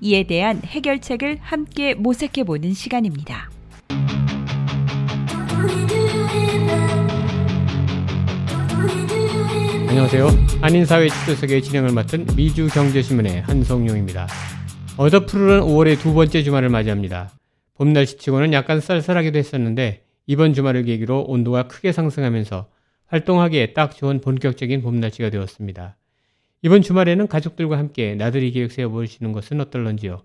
[0.00, 3.50] 이에 대한 해결책을 함께 모색해 보는 시간입니다.
[9.88, 10.28] 안녕하세요.
[10.60, 14.28] 한인사회 축소석의 진행을 맡은 미주경제신문의 한성용입니다.
[14.96, 17.30] 어더푸르는 5월의 두 번째 주말을 맞이합니다.
[17.74, 22.68] 봄 날씨치고는 약간 쌀쌀하기도 했었는데 이번 주말을 계기로 온도가 크게 상승하면서
[23.06, 25.96] 활동하기에 딱 좋은 본격적인 봄 날씨가 되었습니다.
[26.60, 30.24] 이번 주말에는 가족들과 함께 나들이 계획 세워보시는 것은 어떨런지요.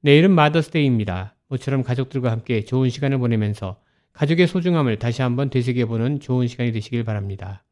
[0.00, 1.36] 내일은 마더스데이입니다.
[1.46, 3.80] 모처럼 가족들과 함께 좋은 시간을 보내면서
[4.12, 7.62] 가족의 소중함을 다시 한번 되새겨보는 좋은 시간이 되시길 바랍니다.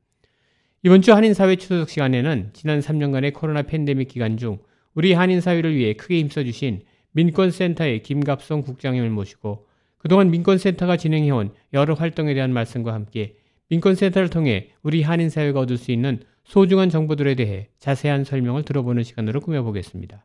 [0.85, 4.61] 이번 주 한인사회 추석 시간에는 지난 3년간의 코로나 팬데믹 기간 중
[4.95, 9.67] 우리 한인사회를 위해 크게 힘써주신 민권센터의 김갑성 국장님을 모시고
[9.99, 13.35] 그동안 민권센터가 진행해온 여러 활동에 대한 말씀과 함께
[13.69, 20.25] 민권센터를 통해 우리 한인사회가 얻을 수 있는 소중한 정보들에 대해 자세한 설명을 들어보는 시간으로 꾸며보겠습니다.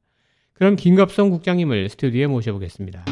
[0.53, 3.05] 그럼 김갑성 국장님을 스튜디오에 모셔보겠습니다.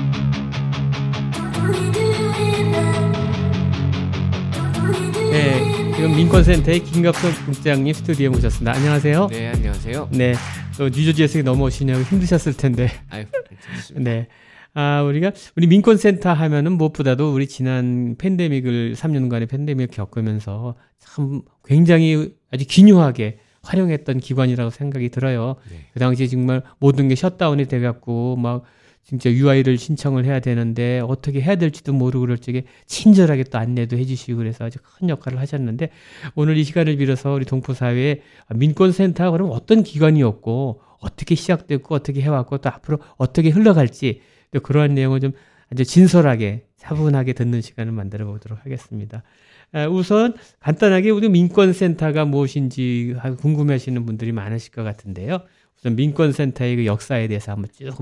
[5.32, 8.74] 네, 지금 민권센터의 김갑성 국장님 스튜디오에 모셨습니다.
[8.74, 9.28] 안녕하세요.
[9.32, 10.10] 네, 안녕하세요.
[10.12, 10.34] 네,
[10.78, 12.90] 또 뉴저지에서 넘어오시냐고 힘드셨을 텐데.
[13.10, 14.10] 아유, 괜찮습니다.
[14.12, 14.28] 네.
[14.76, 22.66] 아, 우리가, 우리 민권센터 하면은 무엇보다도 우리 지난 팬데믹을, 3년간의 팬데믹을 겪으면서 참 굉장히 아주
[22.68, 25.56] 기묘하게 활용했던 기관이라고 생각이 들어요.
[25.70, 25.78] 네.
[25.94, 28.64] 그 당시에 정말 모든 게 셧다운이 돼갖고 막
[29.04, 34.38] 진짜 UI를 신청을 해야 되는데 어떻게 해야 될지도 모르고 그럴 적에 친절하게 또 안내도 해주시고
[34.38, 35.90] 그래서 아주 큰 역할을 하셨는데
[36.36, 38.22] 오늘 이 시간을 빌어서 우리 동포 사회의
[38.54, 44.22] 민권센터가 그럼 어떤 기관이었고 어떻게 시작됐고 어떻게 해왔고 또 앞으로 어떻게 흘러갈지
[44.54, 45.34] 또 그러한 내용을 좀
[45.72, 49.24] 아주 진솔하게 차분하게 듣는 시간을 만들어 보도록 하겠습니다.
[49.72, 55.40] 아, 우선 간단하게 우리 민권센터가 무엇인지 궁금해하시는 분들이 많으실 것 같은데요.
[55.78, 57.96] 우선 민권센터의 그 역사에 대해서 한번 쭉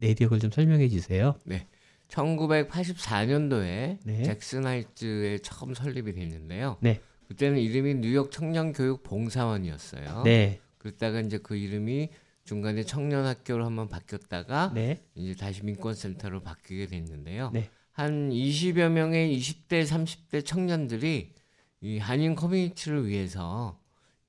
[0.00, 1.34] 내력을 좀 설명해 주세요.
[1.44, 1.66] 네.
[2.08, 4.22] 1984년도에 네.
[4.22, 6.78] 잭슨 하이츠에 처음 설립이 됐는데요.
[6.80, 7.00] 네.
[7.28, 10.22] 그때는 이름이 뉴욕 청년 교육 봉사원이었어요.
[10.24, 12.08] 네, 그러다가 이제 그 이름이
[12.48, 17.50] 중간에 청년학교로 한번 바뀌었다가 네, 이제 다시 민권센터로 바뀌게 됐는데요.
[17.52, 17.68] 네.
[17.92, 21.34] 한 20여 명의 20대, 30대 청년들이
[21.82, 23.78] 이 한인 커뮤니티를 위해서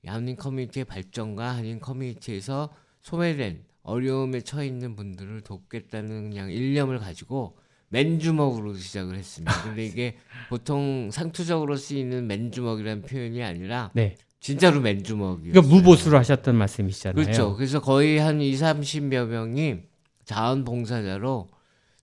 [0.04, 7.56] 이 한인 커뮤니티의 발전과 한인 커뮤니티에서 소외된 어려움에 처해 있는 분들을 돕겠다는 그냥 일념을 가지고
[7.88, 9.62] 맨주먹으로 시작을 했습니다.
[9.62, 10.18] 근데 이게
[10.50, 14.14] 보통 상투적으로 쓰이는 맨주먹이라는 표현이 아니라 네.
[14.40, 15.52] 진짜로 맨주먹이요.
[15.52, 17.22] 그러니까 무보수로 하셨던 말씀이시잖아요.
[17.22, 17.54] 그렇죠.
[17.56, 19.80] 그래서 거의 한 2, 30여 명이
[20.24, 21.48] 자원봉사자로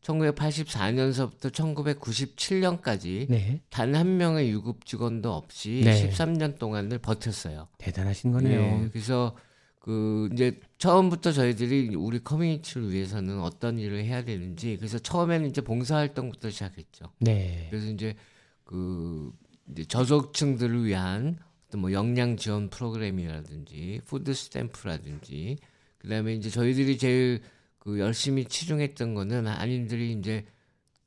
[0.03, 6.09] 1984년서부터 1997년까지 네, 단한 명의 유급 직원도 없이 네.
[6.09, 7.67] 13년 동안을 버텼어요.
[7.77, 8.59] 대단하신 거네요.
[8.61, 9.35] 예, 그래서
[9.79, 16.51] 그 이제 처음부터 저희들이 우리 커뮤니티를 위해서는 어떤 일을 해야 되는지 그래서 처음에는 이제 봉사활동부터
[16.51, 17.05] 시작했죠.
[17.19, 18.15] 네, 그래서 이제
[18.63, 19.31] 그
[19.71, 25.57] 이제 저소득층들을 위한 어떤 뭐 역량 지원 프로그램이라든지 food stamp라든지
[25.97, 27.41] 그다음에 이제 저희들이 제일
[27.77, 30.45] 그 열심히 치중했던 거는 한인들이 이제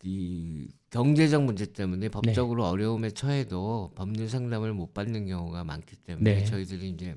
[0.02, 6.44] 이 경제적 문제 때문에 법적으로 어려움에 처해도 법률 상담을 못 받는 경우가 많기 때문에 네.
[6.44, 7.16] 저희들이 이제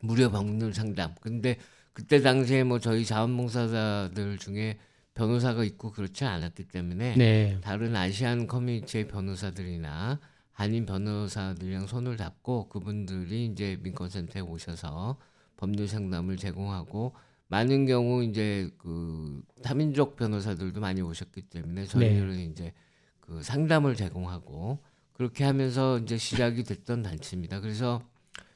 [0.00, 1.14] 무료 법률 상담.
[1.20, 1.56] 근데
[1.92, 4.78] 그때 당시에 뭐 저희 자원봉사자들 중에
[5.14, 10.18] 변호사가 있고 그렇지 않았기 때문에 네, 다른 아시안 커뮤니티의 변호사들이나
[10.52, 15.16] 한인 변호사들이랑 손을 잡고 그분들이 이제 민권센터에 오셔서
[15.56, 17.14] 법률 상담을 제공하고
[17.48, 22.72] 많은 경우 이제 그 타민족 변호사들도 많이 오셨기 때문에 저희들은 이제
[23.20, 24.78] 그 상담을 제공하고
[25.12, 27.60] 그렇게 하면서 이제 시작이 됐던 단체입니다.
[27.60, 28.02] 그래서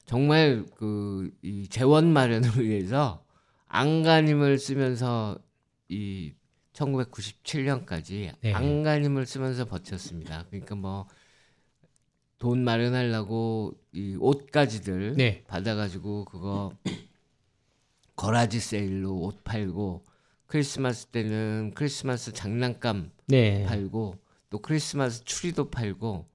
[0.06, 3.24] 정말 그 이 재원 마련을 위해서
[3.68, 5.38] 안간힘을 쓰면서
[5.88, 6.32] 이
[6.72, 8.52] 1997년까지 네.
[8.52, 10.44] 안간힘을 쓰면서 버텼습니다.
[10.50, 11.06] 그러니까 뭐
[12.38, 15.44] 돈 마련하려고 이 옷가지들 네.
[15.46, 16.72] 받아가지고 그거
[18.14, 20.04] 거라지 세일로 옷 팔고
[20.46, 24.16] 크리스마스 때는 크리스마스 장난감 네, 팔고
[24.50, 26.26] 또 크리스마스 추리도 팔고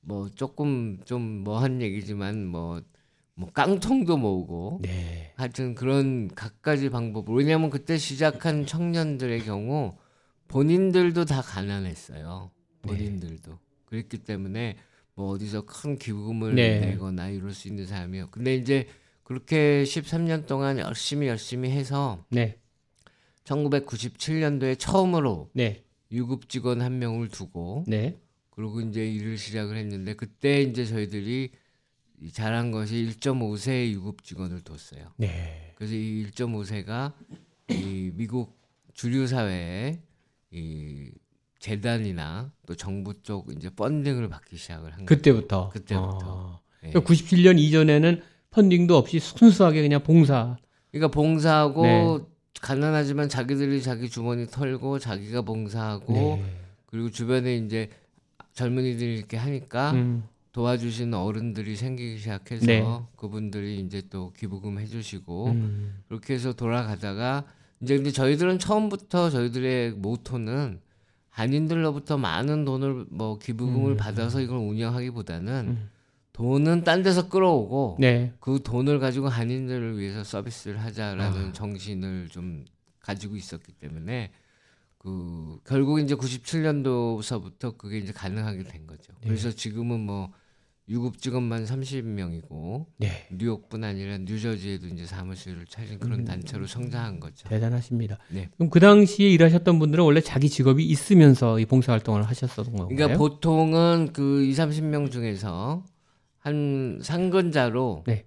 [0.00, 2.82] 뭐 조금 좀 뭐한 얘기지만 뭐
[3.38, 9.96] 뭐 깡통도 모으고 네, 하여튼 그런 갖가지 방법 왜냐하면 그때 시작한 청년들의 경우
[10.48, 12.50] 본인들도 다 가난했어요.
[12.82, 14.76] 본인들도 그랬기 때문에
[15.18, 16.78] 뭐 어디서 큰 기금을 네.
[16.78, 18.28] 내거나 이럴 수 있는 사람이요.
[18.30, 18.86] 근데 이제
[19.24, 22.56] 그렇게 13년 동안 열심히 열심히 해서 네.
[23.42, 25.82] 1997년도에 처음으로 네.
[26.12, 28.16] 유급 직원 한 명을 두고 네.
[28.50, 31.50] 그리고 이제 일을 시작을 했는데 그때 이제 저희들이
[32.20, 35.12] 이 잘한 것이 1.5세 유급 직원을 뒀어요.
[35.16, 35.72] 네.
[35.74, 37.12] 그래서 이 1.5세가
[37.70, 38.56] 이 미국
[38.94, 40.00] 주류 사회에
[40.52, 41.10] 이
[41.68, 45.06] 재단이나 또 정부 쪽 이제 펀딩을 받기 시작을 한 거예요.
[45.06, 45.68] 그때부터.
[45.68, 46.18] 그때부터.
[46.24, 46.60] 어.
[46.84, 46.90] 예.
[46.90, 50.56] 그러니까 97년 이전에는 펀딩도 없이 순수하게 그냥 봉사.
[50.90, 52.18] 그러니까 봉사하고 네.
[52.60, 56.44] 가난하지만 자기들이 자기 주머니 털고 자기가 봉사하고 네.
[56.86, 57.90] 그리고 주변에 이제
[58.54, 60.24] 젊은이들이 이렇게 하니까 음.
[60.52, 62.82] 도와주시는 어른들이 생기기 시작해서 네.
[63.16, 66.02] 그분들이 이제 또 기부금 해주시고 음.
[66.08, 67.44] 그렇게 해서 돌아가다가
[67.80, 70.80] 이제 근데 저희들은 처음부터 저희들의 모토는
[71.30, 73.96] 한인들로부터 많은 돈을 뭐 기부금을 음.
[73.96, 75.90] 받아서 이걸 운영하기보다는 음.
[76.32, 78.32] 돈은 딴 데서 끌어오고 네.
[78.40, 81.52] 그 돈을 가지고 한인들을 위해서 서비스를 하자라는 아.
[81.52, 82.64] 정신을 좀
[83.00, 84.30] 가지고 있었기 때문에
[84.98, 89.12] 그 결국 이제 97년도서부터 그게 이제 가능하게 된 거죠.
[89.20, 89.28] 네.
[89.28, 90.32] 그래서 지금은 뭐
[90.88, 93.26] 유급 직원만 30명이고 네.
[93.30, 96.24] 뉴욕뿐 아니라 뉴저지에도 이제 사무실을 차린 그런 음.
[96.24, 97.48] 단체로 성장한 거죠.
[97.48, 98.18] 대단하십니다.
[98.30, 98.48] 네.
[98.56, 102.96] 그럼 그 당시에 일하셨던 분들은 원래 자기 직업이 있으면서 이 봉사 활동을 하셨었던 건가요?
[102.96, 105.84] 그러니까 보통은 그 2, 30명 중에서
[106.38, 108.24] 한 상근자로 네.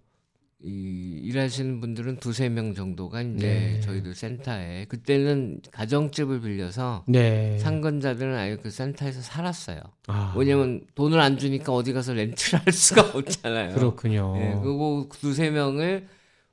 [0.63, 3.79] 이 일하시는 분들은 두세 명 정도가 이제 네.
[3.79, 7.57] 저희들 센터에 그때는 가정집을 빌려서 네.
[7.57, 9.79] 상근자들은 아예 그 센터에서 살았어요.
[10.07, 13.73] 아, 왜냐면 돈을 안 주니까 어디 가서 렌트를 할 수가 없잖아요.
[13.75, 14.35] 그렇군요.
[14.37, 16.07] 예, 그리고 두세 명을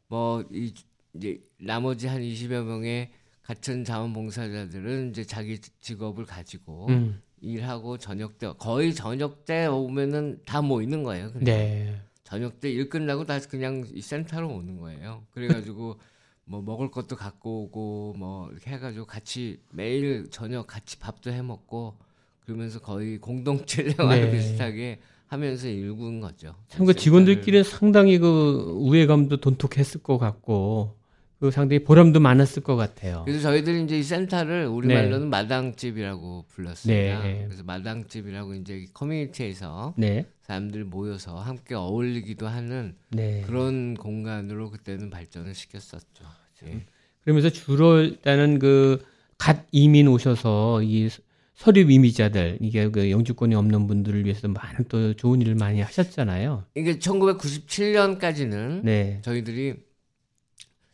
[0.07, 0.73] 뭐 이,
[1.13, 3.11] 이제 나머지 한 20여 명의
[3.43, 7.21] 같은 자원봉사자들은 이제 자기 직업을 가지고 음.
[7.41, 11.31] 일하고 저녁 때 거의 저녁 때 오면은 다 모이는 거예요.
[11.33, 11.45] 그냥.
[11.45, 12.01] 네.
[12.29, 15.25] 저녁 때 일 끝나고 다 그냥 이 센터로 오는 거예요.
[15.33, 15.99] 그래가지고
[16.45, 21.97] 뭐 먹을 것도 갖고 오고 뭐 이렇게 해가지고 같이 매일 저녁 같이 밥도 해 먹고
[22.41, 24.31] 그러면서 거의 공동체 생활 네.
[24.31, 26.49] 비슷하게 하면서 일군 거죠.
[26.69, 26.95] 참그 센터를.
[26.95, 30.98] 직원들끼리는 상당히 그 우애감도 돈독했을 것 같고
[31.41, 33.23] 그 상당히 보람도 많았을 것 같아요.
[33.25, 34.95] 그래서 저희들이 이제 이 센터를 우리 네.
[34.95, 37.23] 말로는 마당집이라고 불렀습니다.
[37.23, 37.45] 네.
[37.47, 40.27] 그래서 마당집이라고 이제 커뮤니티에서 네.
[40.43, 43.43] 사람들 모여서 함께 어울리기도 하는 네.
[43.47, 46.25] 그런 공간으로 그때는 발전을 시켰었죠.
[46.25, 46.37] 아,
[46.67, 46.87] 예.
[47.23, 51.09] 그러면서 주로 일단은 그 갓 이민 오셔서 이
[51.55, 56.65] 서류 이민자들 이게 그 영주권이 없는 분들을 위해서 많은 또 좋은 일을 많이 하셨잖아요.
[56.75, 59.21] 이게 1997년까지는 네.
[59.23, 59.75] 저희들이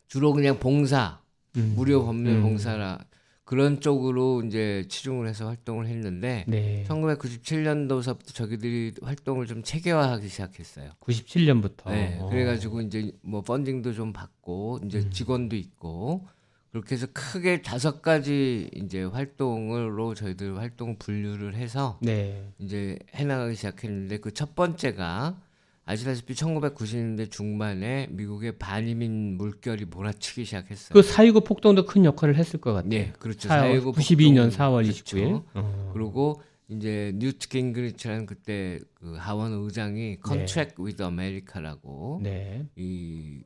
[0.09, 1.21] 주로 그냥 봉사,
[1.57, 1.75] 음.
[1.77, 2.43] 무료 법률 음.
[2.43, 2.99] 봉사라
[3.45, 6.85] 그런 쪽으로 이제 치중을 해서 활동을 했는데 네.
[6.89, 10.93] 1997년도서부터 저희들이 활동을 좀 체계화하기 시작했어요.
[11.01, 11.91] 97년부터.
[11.91, 15.11] 네, 그래가지고 이제 뭐 펀딩도 좀 받고 이제 음.
[15.11, 16.27] 직원도 있고
[16.71, 22.51] 그렇게 해서 크게 다섯 가지 이제 활동으로 저희들 활동 분류를 해서 네.
[22.59, 25.39] 이제 해나가기 시작했는데 그 첫 번째가
[25.87, 30.95] 아시다시피 1990년대 중반에 미국의 반이민 물결이 몰아치기 시작했어요.
[30.95, 32.89] 그 사이구 폭동도 큰 역할을 했을 것 같아요.
[32.89, 33.49] 네, 그렇죠.
[33.49, 35.05] 사- 4.19 92년 폭동, 4월 그렇죠.
[35.17, 35.45] 29일.
[35.55, 35.91] 어.
[35.93, 42.67] 그리고 이제 뉴트 깅그리치라는 그때 그 하원 의장이 Contract with America라고 네.
[42.77, 43.43] 이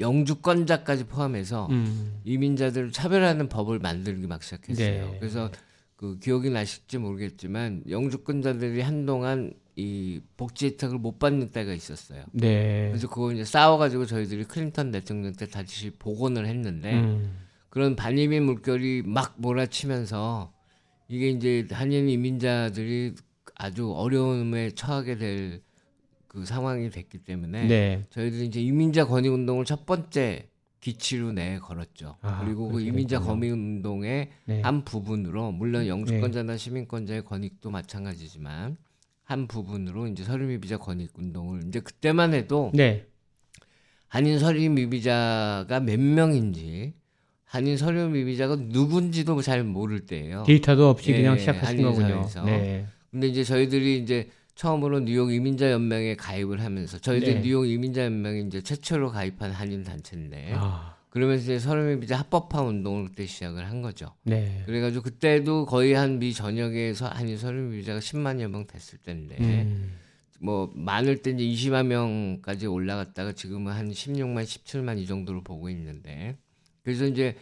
[0.00, 2.20] 영주권자까지 포함해서 음.
[2.24, 5.10] 이민자들을 차별하는 법을 만들기 막 시작했어요.
[5.12, 5.16] 네.
[5.20, 5.50] 그래서
[5.94, 9.52] 그 기억이 나실지 모르겠지만 영주권자들이 한동안
[9.82, 12.24] 이 복지 혜택을 못 받는 때가 있었어요.
[12.32, 12.88] 네.
[12.88, 17.38] 그래서 그거 이제 싸워가지고 저희들이 클린턴 대통령 때 다시 복원을 했는데 음.
[17.68, 20.52] 그런 반이민 물결이 막 몰아치면서
[21.08, 23.14] 이게 이제 한인 이민자들이
[23.56, 25.62] 아주 어려움에 처하게 될
[26.32, 28.02] 그 상황이 됐기 때문에 네.
[28.08, 30.48] 저희들이 이제 이민자 권익 운동을 첫 번째
[30.80, 32.16] 기치로 내 걸었죠.
[32.22, 33.20] 아, 그리고 그 이민자.
[33.20, 34.62] 권익 운동의 네.
[34.62, 38.78] 한 부분으로 물론 영주권자나 시민권자의 권익도 마찬가지지만
[39.32, 43.06] 한 부분으로 이제 서류 미비자 권익 운동을 이제 그때만 해도 네.
[44.06, 46.92] 한인 서류 미비자가 몇 명인지
[47.44, 50.44] 한인 서류 미비자가 누군지도 잘 모를 때예요.
[50.46, 52.28] 데이터도 없이 예, 그냥 시작하신 거군요.
[52.44, 52.86] 네.
[53.10, 57.40] 근데 이제 저희들이 이제 처음으로 뉴욕 이민자 연맹에 가입을 하면서 저희들 네.
[57.40, 63.08] 뉴욕 이민자 연맹이 이제 최초로 가입한 한인 단체인데 아, 그러면서 이제 서류 미비자 합법화 운동을
[63.08, 64.14] 그때 시작을 한 거죠.
[64.24, 64.62] 네.
[64.64, 69.92] 그래가지고 그때도 거의 한 미 전역에서 한인 서류 미비자가 10만여 명 됐을 때인데 음.
[70.40, 76.38] 뭐 많을 때 이제 20만 명까지 올라갔다가 지금은 한 16만, 17만 이 정도로 보고 있는데
[76.82, 77.36] 그래서 이제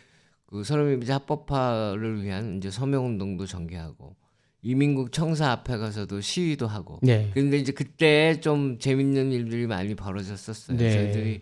[0.47, 4.17] 그 서름이비자 합법화를 위한 이제 서명 운동도 전개하고
[4.63, 6.99] 이민국 청사 앞에 가서도 시위도 하고.
[7.03, 7.31] 네.
[7.33, 10.77] 근데 이제 그때 좀 재밌는 일들이 많이 벌어졌었어요.
[10.77, 10.91] 네.
[10.93, 11.41] 저희들이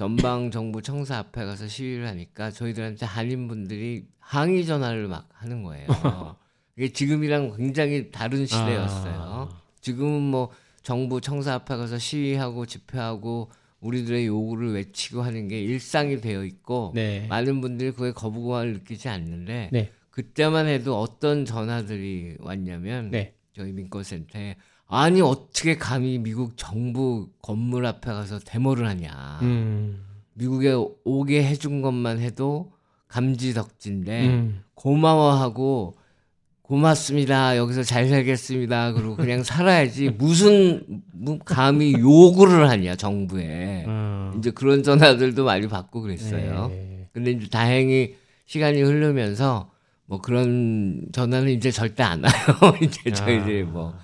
[0.00, 5.86] 전방 정부 청사 앞에 가서 시위를 하니까 저희들한테 한인 분들이 항의 전화를 막 하는 거예요.
[6.74, 9.14] 이게 지금이랑 굉장히 다른 시대였어요.
[9.14, 9.48] 아.
[9.82, 10.48] 지금은 뭐
[10.82, 17.26] 정부 청사 앞에 가서 시위하고 집회하고 우리들의 요구를 외치고 하는 게 일상이 되어 있고 네.
[17.28, 19.92] 많은 분들이 그에 거부감을 느끼지 않는데 네.
[20.08, 23.34] 그때만 해도 어떤 전화들이 왔냐면 네.
[23.52, 24.56] 저희 민권센터에
[24.90, 30.04] 아니 어떻게 감히 미국 정부 건물 앞에 가서 데모를 하냐 음.
[30.34, 32.72] 미국에 오게 해준 것만 해도
[33.08, 34.62] 감지덕지인데 음.
[34.74, 35.94] 고마워하고
[36.62, 44.32] 고맙습니다 여기서 잘 살겠습니다 그리고 그냥 살아야지 무슨 뭐 감히 요구를 하냐 정부에 어.
[44.38, 46.68] 이제 그런 전화들도 많이 받고 그랬어요.
[46.68, 47.08] 네.
[47.12, 48.14] 근데 이제 다행히
[48.46, 49.70] 시간이 흐르면서
[50.06, 52.32] 뭐 그런 전화는 이제 절대 안 와요.
[52.82, 53.66] 이제 저희들이 아.
[53.66, 53.94] 뭐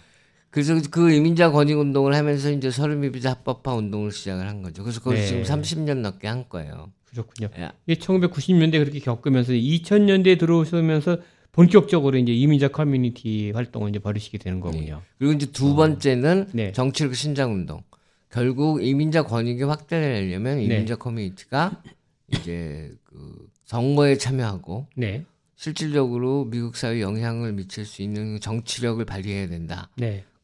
[0.57, 4.85] 그래서 그 이민자 권익 운동을 하면서 이제 서른미비자 합법화 운동을 시작을 한 거죠.
[4.85, 5.27] 그래서 그걸 네.
[5.27, 6.91] 지금 30년 넘게 한 거예요.
[7.11, 7.51] 그렇군요.
[7.61, 11.19] 야, 이게 1990년대 그렇게 겪으면서 2000년대에 들어오시면서
[11.53, 15.03] 본격적으로 이제 이민자 커뮤니티 활동을 이제 벌이시게 되는 거군요.
[15.19, 16.73] 그리고 이제 두 번째는 네.
[16.73, 17.83] 정치력 신장 운동.
[18.31, 20.65] 결국 이민자 권익이 확대되려면 네.
[20.65, 21.83] 이민자 커뮤니티가
[22.29, 25.27] 이제 그 선거에 참여하고 네.
[25.55, 29.91] 실질적으로 미국 사회에 영향을 미칠 수 있는 정치력을 발휘해야 된다.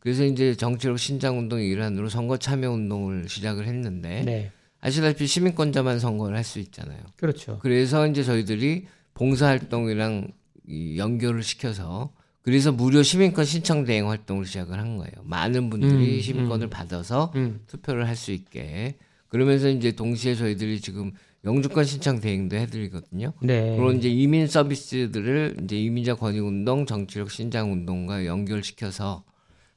[0.02, 0.10] 네.
[0.10, 4.50] 그래서 이제 정치력 신장 운동의 일환으로 선거 참여 운동을 시작을 했는데 네.
[4.80, 6.98] 아시다시피 시민권자만 선거를 할 수 있잖아요.
[7.16, 7.58] 그렇죠.
[7.62, 10.28] 그래서 이제 저희들이 봉사 활동이랑
[10.66, 15.12] 이 연결을 시켜서 그래서 무료 시민권 신청 대행 활동을 시작을 한 거예요.
[15.22, 17.60] 많은 분들이 음, 시민권을 받아서 음.
[17.68, 18.96] 투표를 할 수 있게
[19.28, 21.12] 그러면서 이제 동시에 저희들이 지금
[21.44, 23.32] 영주권 신청 대행도 해드리거든요.
[23.40, 23.76] 네.
[23.76, 29.22] 그런 이제 이민 서비스들을 이제 이민자 권익 운동, 정치력 신장 운동과 연결시켜서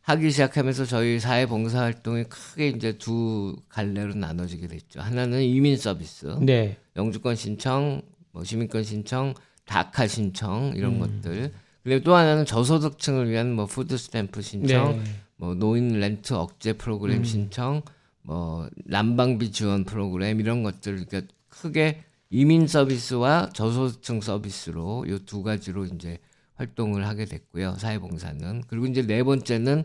[0.05, 5.01] 하기 시작하면서 저희 사회 봉사 활동이 크게 이제 두 갈래로 나눠지게 됐죠.
[5.01, 6.77] 하나는 이민 서비스, 네.
[6.95, 9.33] 영주권 신청, 뭐 시민권 신청,
[9.65, 10.99] DACA 신청 이런 음.
[10.99, 11.51] 것들.
[11.83, 15.03] 그리고 또 하나는 저소득층을 위한 뭐 food stamp 신청, 네.
[15.37, 17.23] 뭐 노인 렌트 억제 프로그램 음.
[17.23, 17.81] 신청,
[18.21, 25.85] 뭐 난방비 지원 프로그램 이런 것들 그러니까 크게 이민 서비스와 저소득층 서비스로 이 두 가지로
[25.85, 26.19] 이제
[26.55, 27.75] 활동을 하게 됐고요.
[27.75, 29.83] 사회봉사는 그리고 이제 네 번째는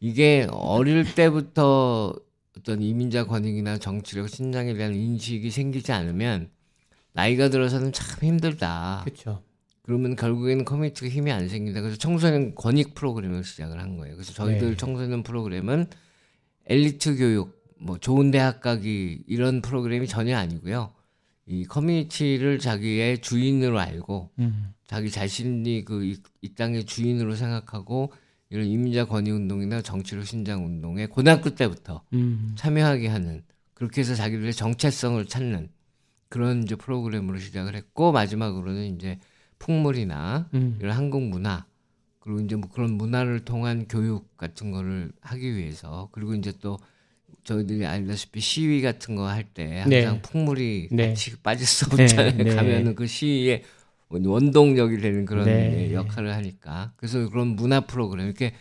[0.00, 2.14] 이게 어릴 때부터
[2.56, 6.50] 어떤 이민자 권익이나 정치력 신장에 대한 인식이 생기지 않으면
[7.12, 9.02] 나이가 들어서는 참 힘들다.
[9.04, 9.42] 그렇죠.
[9.82, 11.80] 그러면 결국에는 커뮤니티가 힘이 안 생긴다.
[11.80, 14.16] 그래서 청소년 권익 프로그램을 시작을 한 거예요.
[14.16, 14.76] 그래서 저희들 네.
[14.76, 15.86] 청소년 프로그램은
[16.66, 20.92] 엘리트 교육, 뭐 좋은 대학 가기 이런 프로그램이 전혀 아니고요.
[21.46, 24.74] 이 커뮤니티를 자기의 주인으로 알고 음.
[24.88, 26.18] 자기 자신이 그이
[26.56, 28.12] 땅의 주인으로 생각하고
[28.50, 32.54] 이런 이민자 권익 운동이나 정치력 신장 운동에 고등학교 때부터 음.
[32.58, 35.70] 참여하게 하는 그렇게 해서 자기들의 정체성을 찾는
[36.30, 39.18] 그런 이제 프로그램으로 시작을 했고 마지막으로는 이제
[39.60, 40.78] 풍물이나 음.
[40.80, 41.66] 이런 한국 문화
[42.20, 46.78] 그리고 이제 뭐 그런 문화를 통한 교육 같은 거를 하기 위해서 그리고 이제 또
[47.44, 50.22] 저희들이 알다시피 시위 같은 거 할 때 항상 네.
[50.22, 51.08] 풍물이 네.
[51.08, 52.44] 같이 빠질 수 네, 없잖아요.
[52.44, 52.54] 네.
[52.54, 53.64] 가면은 그 시위에
[54.10, 55.90] 원동력이 되는 그런 네.
[55.90, 58.54] 예, 역할을 하니까 그래서 그런 문화 프로그램 이렇게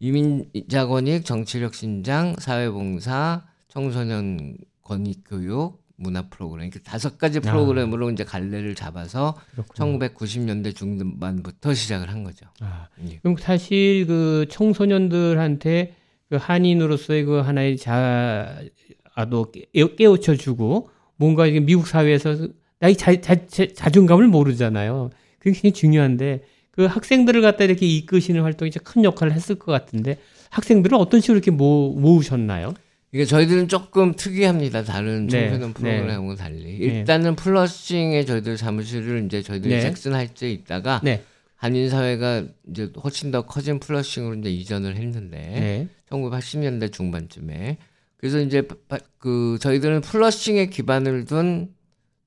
[0.00, 8.22] 이민자 권익, 정치력 신장, 사회봉사, 청소년 권익 교육, 문화 프로그램 이렇게 다섯 가지 프로그램으로 이제
[8.24, 9.98] 갈래를 잡아서 그렇군요.
[9.98, 12.46] 1990년대 중반부터 시작을 한 거죠.
[12.60, 13.18] 아, 예.
[13.18, 15.94] 그럼 사실 그 청소년들한테
[16.28, 22.48] 그 한인으로서의 그 하나의 자아도 깨- 깨우쳐 주고 뭔가 이게 미국 사회에서
[22.80, 25.10] 나의 자, 자, 자, 자 존감을 모르잖아요.
[25.38, 30.16] 그게 굉장히 중요한데 그 학생들을 갖다 이렇게 이끄시는 활동이 큰 역할을 했을 것 같은데
[30.50, 32.74] 학생들은 어떤 식으로 이렇게 모, 모으셨나요?
[33.10, 34.84] 이게 저희들은 조금 특이합니다.
[34.84, 35.74] 다른 네, 청소년 네.
[35.74, 36.76] 프로그램하고는 달리.
[36.76, 39.80] 일단은 플러싱에 저희들 사무실을 이제 저희들이 네.
[39.80, 41.24] 잭슨 할때 있다가 네.
[41.56, 45.88] 한인 사회가 이제 훨씬 더 커진 플러싱으로 이제 이전을 했는데 네.
[46.10, 47.78] 1980년대 중반쯤에
[48.18, 48.62] 그래서 이제
[49.18, 51.74] 그 저희들은 플러싱에 기반을 둔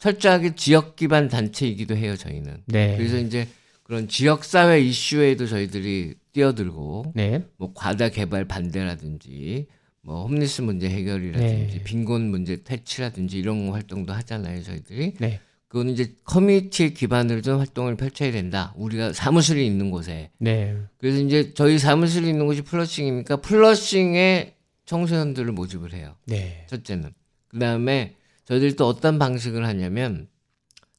[0.01, 2.17] 철저하게 지역 기반 단체이기도 해요.
[2.17, 2.63] 저희는.
[2.65, 2.97] 네.
[2.97, 3.47] 그래서 이제
[3.83, 7.45] 그런 지역 사회 이슈에도 저희들이 뛰어들고 네.
[7.57, 9.67] 뭐 과다 개발 반대라든지
[10.01, 11.83] 뭐 홈리스 문제 해결이라든지 네.
[11.83, 15.39] 빈곤 문제 퇴치라든지 이런 활동도 하잖아요 저희들이 네.
[15.67, 20.77] 그거는 이제 커뮤니티에 기반을 둔 활동을 펼쳐야 된다 우리가 사무실이 있는 곳에 네.
[20.97, 24.55] 그래서 이제 저희 사무실이 있는 곳이 플러싱이니까 플러싱에
[24.85, 26.65] 청소년들을 모집을 해요 네.
[26.69, 27.11] 첫째는
[27.49, 30.27] 그 다음에 저희들이 또 어떤 방식을 하냐면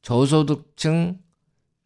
[0.01, 1.19] 저소득층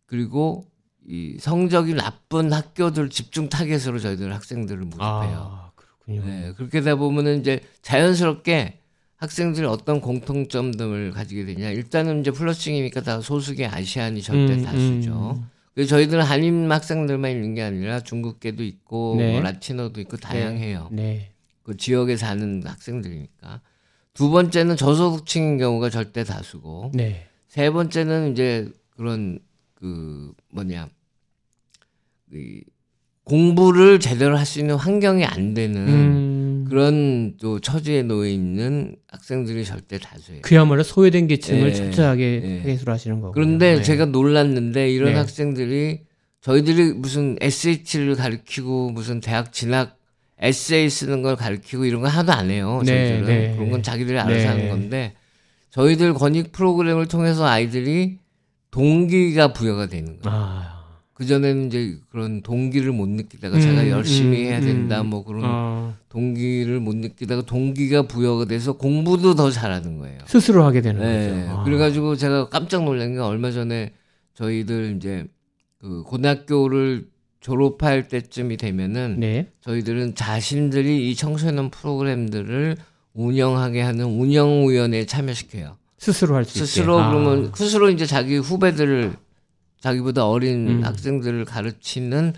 [0.06, 0.66] 그리고
[1.08, 5.02] 이 성적이 나쁜 학교들 집중 타겟으로 저희들 학생들을 모집해요.
[5.02, 6.26] 아, 그렇군요.
[6.26, 8.80] 네, 그렇게 되다 보면은 이제 자연스럽게
[9.16, 11.70] 학생들이 어떤 공통점들을 가지게 되냐.
[11.70, 15.38] 일단은 이제 플러싱이니까 다 소수계 아시안이 절대 음, 다수죠.
[15.38, 15.50] 음.
[15.74, 19.34] 그래서 저희들은 한인 학생들만 있는 게 아니라 중국계도 있고 네.
[19.34, 20.90] 뭐 라티노도 있고 다양해요.
[20.92, 21.32] 네.
[21.64, 23.62] 그 지역에 사는 학생들이니까.
[24.18, 27.28] 두 번째는 저소득층인 경우가 절대 다수고 네.
[27.48, 29.38] 세 번째는 이제 그런
[29.76, 30.90] 그 뭐냐
[32.34, 32.62] 이
[33.24, 36.66] 공부를 제대로 할 수 있는 환경이 안 되는 음.
[36.68, 40.42] 그런 또 처지에 놓여 있는 학생들이 절대 다수예요.
[40.42, 42.58] 그야말로 소외된 계층을 예, 철저하게 예.
[42.64, 43.34] 타겟으로 하시는 거고.
[43.34, 45.16] 그런데 제가 놀랐는데 이런 네.
[45.18, 46.02] 학생들이
[46.42, 49.97] 저희들이 무슨 SH를 가르치고 무슨 대학 진학
[50.40, 52.82] 에세이 쓰는 걸 가르치고 이런 거 하나도 안 해요.
[52.86, 53.56] 네, 저희들은 네.
[53.56, 54.46] 그런 건 자기들이 알아서 네.
[54.46, 55.14] 하는 건데
[55.72, 58.20] 저희들 권익 프로그램을 통해서 아이들이
[58.72, 60.38] 동기가 부여가 되는 거예요.
[60.38, 60.78] 아.
[61.14, 65.08] 그 전에는 이제 그런 동기를 못 느끼다가 음, 제가 열심히 음, 해야 된다 음.
[65.08, 70.20] 뭐 그런 어, 동기를 못 느끼다가 동기가 부여가 돼서 공부도 더 잘하는 거예요.
[70.28, 71.42] 스스로 하게 되는 네.
[71.42, 71.58] 거죠.
[71.58, 71.64] 아.
[71.64, 73.94] 그래가지고 제가 깜짝 놀란 게 얼마 전에
[74.36, 75.26] 저희들 이제
[75.80, 77.08] 그 고등학교를
[77.40, 79.48] 졸업할 때쯤이 되면은 네.
[79.62, 82.78] 저희들은 자신들이 이 청소년 프로그램들을
[83.14, 85.78] 운영하게 하는 운영위원회에 참여시켜요.
[85.98, 86.66] 스스로 할 수 있게.
[86.66, 87.10] 스스로 아.
[87.10, 89.14] 그러면 스스로 이제 자기 후배들을
[89.82, 90.84] 자기보다 어린 음.
[90.84, 92.34] 학생들을 가르치는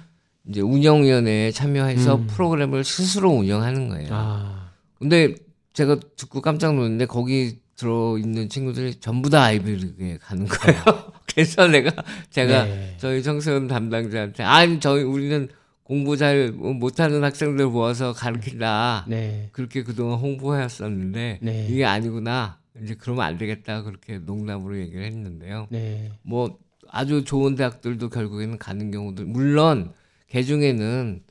[0.48, 2.28] 이제 운영위원회에 참여해서 음.
[2.28, 4.10] 프로그램을 스스로 운영하는 거예요.
[4.12, 4.72] 아.
[4.98, 5.36] 근데
[5.74, 10.82] 제가 듣고 깜짝 놀랐는데 거기 들어 있는 친구들이 전부 다 아이비리그에 가는 거예요.
[11.34, 11.92] 그래서 내가
[12.30, 12.96] 제가 네.
[12.98, 15.48] 저희 청소년 담당자한테 아니 저희 우리는
[15.84, 19.06] 공부 잘 못하는 학생들 모아서 가르친다.
[19.08, 19.50] 네.
[19.52, 21.68] 그렇게 그동안 홍보해왔었는데 네.
[21.70, 22.60] 이게 아니구나.
[22.84, 25.68] 이제 그러면 안 되겠다 그렇게 농담으로 얘기를 했는데요.
[25.70, 26.12] 네.
[26.22, 26.60] 뭐
[26.90, 29.92] 아주 좋은 대학들도 결국에는 가는 경우들 물론
[30.28, 31.24] 개 중에는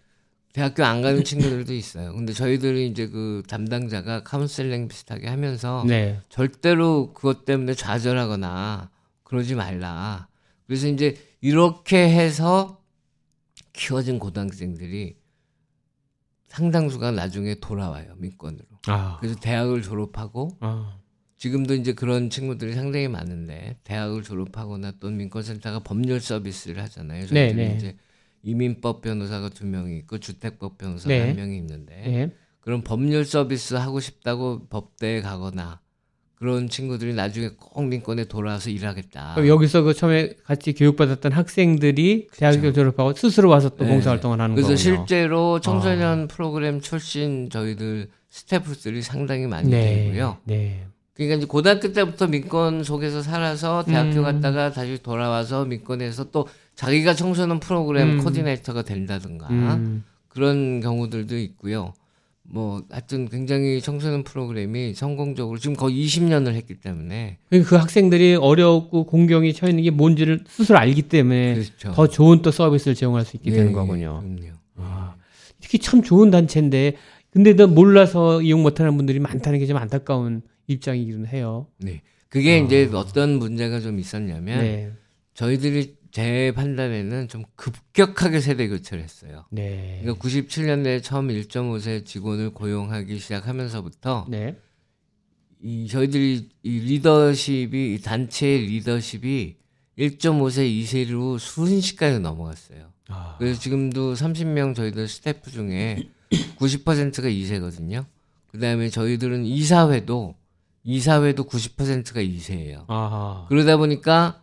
[0.52, 2.12] 대학교 안 가는 친구들도 있어요.
[2.14, 6.20] 근데 저희들이 이제 그 담당자가 카운셀링 비슷하게 하면서 네.
[6.29, 8.90] 절대로 그것 때문에 좌절하거나
[9.29, 10.29] 그러지 말라.
[10.67, 12.83] 그래서 이제 이렇게 해서
[13.73, 15.17] 키워진 고등학생들이
[16.49, 18.64] 상당수가 나중에 돌아와요 민권으로.
[18.87, 19.19] 아.
[19.21, 20.99] 그래서 대학을 졸업하고 아.
[21.37, 27.27] 지금도 이제 그런 친구들이 상당히 많은데 대학을 졸업하거나 또 민권센터가 법률 서비스를 하잖아요.
[27.27, 27.77] 저희들이 네, 네.
[27.77, 27.97] 이제
[28.43, 31.21] 이민법 변호사가 두 명이 있고 주택법 변호사가 네.
[31.29, 32.35] 한 명이 있는데 네.
[32.61, 35.81] 그런 법률 서비스 하고 싶다고 법대에 가거나
[36.38, 39.46] 그런 친구들이 나중에 꼭 민권에 돌아와서 일하겠다.
[39.46, 43.90] 여기서 그 처음에 같이 교육받았던 학생들이 대학교 졸업하고 스스로 와서 또 네.
[43.90, 44.77] 봉사활동을 하는 그래서 거군요.
[44.77, 50.05] 실제로 청소년 프로그램 출신 저희들 스태프들이 상당히 많이 네.
[50.05, 50.37] 되고요.
[50.44, 50.87] 네.
[51.14, 54.22] 그러니까 이제 고등학교 때부터 민권 속에서 살아서 대학교 음.
[54.22, 56.46] 갔다가 다시 돌아와서 민권에서 또
[56.77, 58.22] 자기가 청소년 프로그램 음.
[58.24, 60.05] 코디네이터가 된다든가 음.
[60.29, 61.94] 그런 경우들도 있고요.
[62.50, 69.52] 뭐 하여튼 굉장히 청소년 프로그램이 성공적으로 지금 거의 20년을 했기 때문에 그 학생들이 어렵고 공경이
[69.52, 71.92] 처해 있는 게 뭔지를 스스로 알기 때문에 그렇죠.
[71.92, 74.22] 더 좋은 또 서비스를 제공할 수 있게 예, 되는 예, 거군요.
[74.22, 74.54] 그럼요.
[74.76, 75.14] 아,
[75.61, 76.94] 특히 참 좋은 단체인데
[77.30, 81.66] 근데 너 몰라서 이용 못하는 분들이 많다는 게 좀 안타까운 입장이기는 해요.
[81.78, 82.00] 네.
[82.30, 82.64] 그게 아.
[82.64, 84.92] 이제 어떤 문제가 좀 있었냐면 네,
[85.34, 89.44] 저희들이 제 판단에는 좀 급격하게 세대 교체를 했어요.
[89.50, 94.57] 네, 그러니까 97년도에 처음 1.5세 직원을 고용하기 시작하면서부터 네,
[95.62, 99.59] 이 저희들이 이 리더십이 이 단체의 리더십이
[99.96, 102.92] 1.5세 2세로 순식간에 넘어갔어요.
[103.11, 108.04] 아, 그래서 지금도 30명 저희들 스태프 중에 90%가 2세거든요.
[108.50, 110.35] 그다음에 저희들은 이사회도
[110.83, 112.87] 이사회도 90%가 2세예요.
[112.88, 114.42] 아하, 그러다 보니까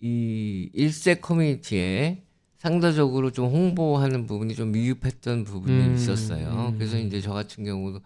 [0.00, 2.22] 이 1세 커뮤니티에
[2.56, 6.70] 상대적으로 좀 홍보하는 부분이 좀 미흡했던 부분이 음, 있었어요.
[6.72, 6.78] 음.
[6.78, 8.00] 그래서 이제 저 같은 경우도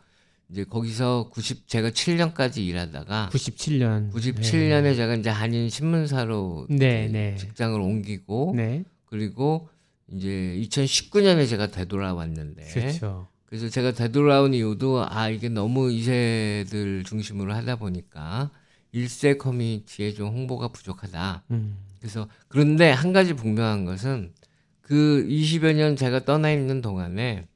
[0.50, 7.36] 이제 거기서 90 제가 7년까지 일하다가 97년, 97년에 제가 이제 한인 신문사로 네, 네.
[7.36, 9.68] 직장을 옮기고 네, 그리고
[10.12, 10.28] 이제
[10.62, 13.28] 2019년에 제가 되돌아왔는데 그렇죠.
[13.46, 18.50] 그래서 제가 되돌아온 이유도 아 이게 너무 2세들 중심으로 하다 보니까
[18.94, 21.42] 1세 커뮤니티에 좀 홍보가 부족하다.
[21.50, 24.32] 음, 그래서 그런데 한 가지 분명한 것은
[24.80, 27.46] 그 20여 년 제가 떠나 있는 동안에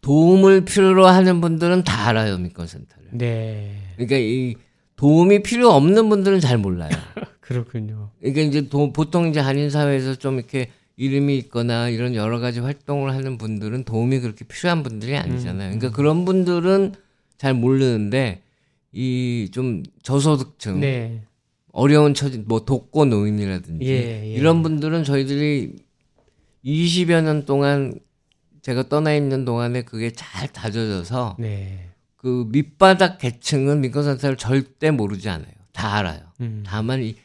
[0.00, 3.08] 도움을 필요로 하는 분들은 다 알아요 민권센터를.
[3.12, 4.56] 네, 그러니까 이
[4.96, 6.90] 도움이 필요 없는 분들은 잘 몰라요.
[7.40, 8.10] 그렇군요.
[8.20, 13.12] 그러니까 이제 도- 보통 이제 한인 사회에서 좀 이렇게 이름이 있거나 이런 여러 가지 활동을
[13.12, 15.70] 하는 분들은 도움이 그렇게 필요한 분들이 아니잖아요.
[15.78, 16.94] 그러니까 그런 분들은
[17.38, 18.42] 잘 모르는데
[18.92, 21.22] 이 좀 저소득층 네,
[21.72, 24.34] 어려운 처지, 뭐 독거 노인이라든지 예, 예.
[24.34, 25.76] 이런 분들은 저희들이
[26.64, 27.94] 20여 년 동안
[28.60, 31.88] 제가 떠나 있는 동안에 그게 잘 다져져서 네.
[32.16, 35.50] 그 밑바닥 계층은 민권센터를 절대 모르지 않아요.
[35.72, 36.20] 다 알아요.
[36.40, 36.62] 음.
[36.64, 37.16] 다만 이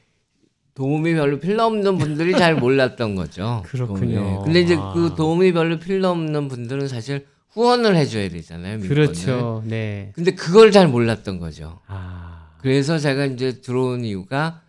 [0.73, 3.61] 도움이 별로 필요 없는 분들이 잘 몰랐던 거죠.
[3.67, 4.21] 그렇군요.
[4.23, 4.45] 도움이.
[4.45, 4.93] 근데 이제 아.
[4.93, 8.77] 그 도움이 별로 필요 없는 분들은 사실 후원을 해줘야 되잖아요.
[8.77, 8.87] 민권을.
[8.87, 9.63] 그렇죠.
[9.65, 10.11] 네.
[10.13, 11.79] 근데 그걸 잘 몰랐던 거죠.
[11.87, 12.51] 아.
[12.59, 14.61] 그래서 제가 이제 들어온 이유가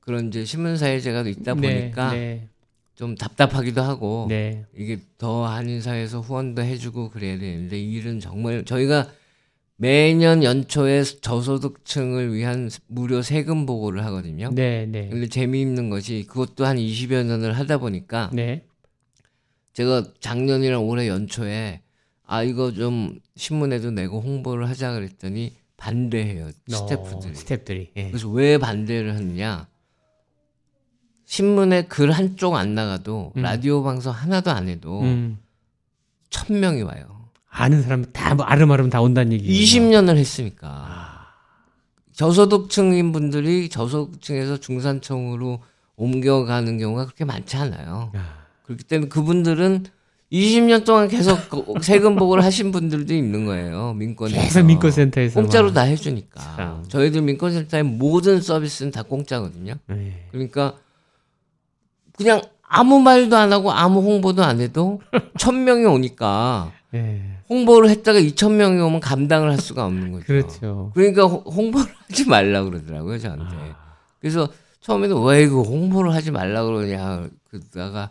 [0.00, 2.48] 그런 이제 신문사에 제가 있다 보니까 네.
[2.96, 4.64] 좀 답답하기도 하고 네.
[4.76, 9.08] 이게 더 한인사에서 후원도 해주고 그래야 되는데 이 일은 정말 저희가
[9.76, 14.50] 매년 연초에 저소득층을 위한 무료 세금 보고를 하거든요.
[14.52, 14.86] 네.
[14.86, 15.08] 네.
[15.08, 18.64] 근데 재미있는 것이 그것도 한 20여 년을 하다 보니까 네.
[19.74, 21.82] 제가 작년이랑 올해 연초에
[22.32, 27.30] 아 이거 좀 신문에도 내고 홍보를 하자 그랬더니 반대해요 스태프들이.
[27.30, 27.90] 어, 스태프들이.
[27.96, 28.08] 예.
[28.08, 29.66] 그래서 왜 반대를 하느냐?
[31.26, 33.42] 신문에 글 한 쪽 안 나가도 음.
[33.42, 35.38] 라디오 방송 하나도 안 해도 음.
[36.30, 37.28] 천 명이 와요.
[37.50, 39.62] 아는 사람 다 뭐 아름아름 다 온다는 얘기.
[39.62, 41.26] 20년을 했으니까.
[42.12, 45.62] 저소득층인 분들이 저소득층에서 중산층으로
[45.96, 48.10] 옮겨가는 경우가 그렇게 많지 않아요.
[48.14, 48.44] 아.
[48.64, 49.84] 그렇기 때문에 그분들은
[50.32, 53.92] 20년 동안 계속 그 세금 보고를 하신 분들도 있는 거예요.
[53.92, 54.40] 민권에서.
[54.40, 55.74] 계속 민권센터에서 공짜로 막.
[55.74, 56.40] 다 해주니까.
[56.56, 56.84] 참.
[56.88, 59.74] 저희들 민권센터의 모든 서비스는 다 공짜거든요.
[59.88, 60.26] 네.
[60.32, 60.74] 그러니까
[62.16, 65.02] 그냥 아무 말도 안 하고 아무 홍보도 안 해도
[65.36, 67.36] 천 명이 오니까 네.
[67.50, 70.24] 홍보를 했다가 이천 명이 오면 감당을 할 수가 없는 거죠.
[70.24, 70.90] 그렇죠.
[70.94, 73.54] 그러니까 홍- 홍보를 하지 말라 그러더라고요 저한테.
[74.20, 74.48] 그래서
[74.80, 78.10] 처음에는 왜 이거 홍보를 하지 말라 그러냐 그러다가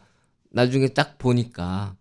[0.52, 1.96] 나중에 딱 보니까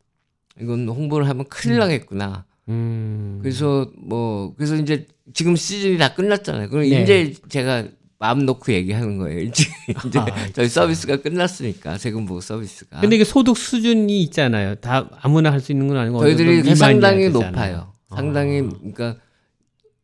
[0.60, 2.44] 이건 홍보를 하면 큰일 나겠구나.
[2.68, 3.38] 음.
[3.42, 6.68] 그래서 뭐 그래서 이제 지금 시즌이 다 끝났잖아요.
[6.70, 7.02] 그럼 네.
[7.02, 7.84] 이제 제가
[8.18, 9.40] 마음 놓고 얘기하는 거예요.
[9.40, 9.64] 이제
[10.06, 13.00] 이제 아, 저희 서비스가 끝났으니까 세금 보고 서비스가.
[13.00, 14.74] 근데 이게 소득 수준이 있잖아요.
[14.76, 17.28] 다 아무나 할 수 있는 건 아니고 저희들이 상당히.
[17.30, 17.92] 높아요.
[18.10, 18.16] 아.
[18.16, 19.16] 상당히 그러니까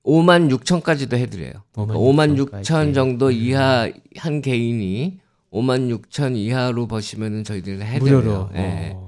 [0.05, 1.53] 5만 6천까지도 해드려요.
[1.75, 2.95] 5만 5만 6천 6천 까지.
[2.95, 5.19] 정도 이하 한 개인이
[5.53, 8.19] 5만 6천 이하로 버시면은 저희들은 해드려요.
[8.21, 8.51] 무료로.
[8.55, 8.93] 예.
[8.95, 9.06] 어.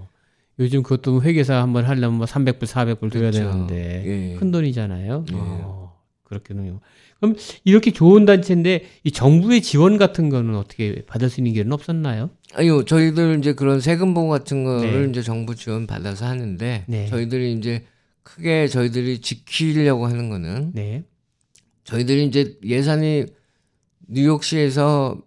[0.58, 3.50] 요즘 그것도 회계사 한번 하려면 뭐 300불, 400불 드려야 그렇죠.
[3.50, 4.36] 되는데 예.
[4.36, 5.24] 큰 돈이잖아요.
[5.30, 5.34] 예.
[5.36, 6.80] 어, 그렇겠군요.
[7.20, 12.30] 그럼 이렇게 좋은 단체인데 이 정부의 지원 같은 거는 어떻게 받을 수 있는 길은 없었나요?
[12.54, 15.10] 아니요, 저희들 이제 그런 세금 보고 같은 거를 네.
[15.10, 17.06] 이제 정부 지원 받아서 하는데 네.
[17.06, 17.84] 저희들이 이제
[18.22, 21.04] 크게 저희들이 지키려고 하는 거는 네.
[21.84, 23.26] 저희들이 이제 예산이
[24.08, 25.20] 뉴욕시에서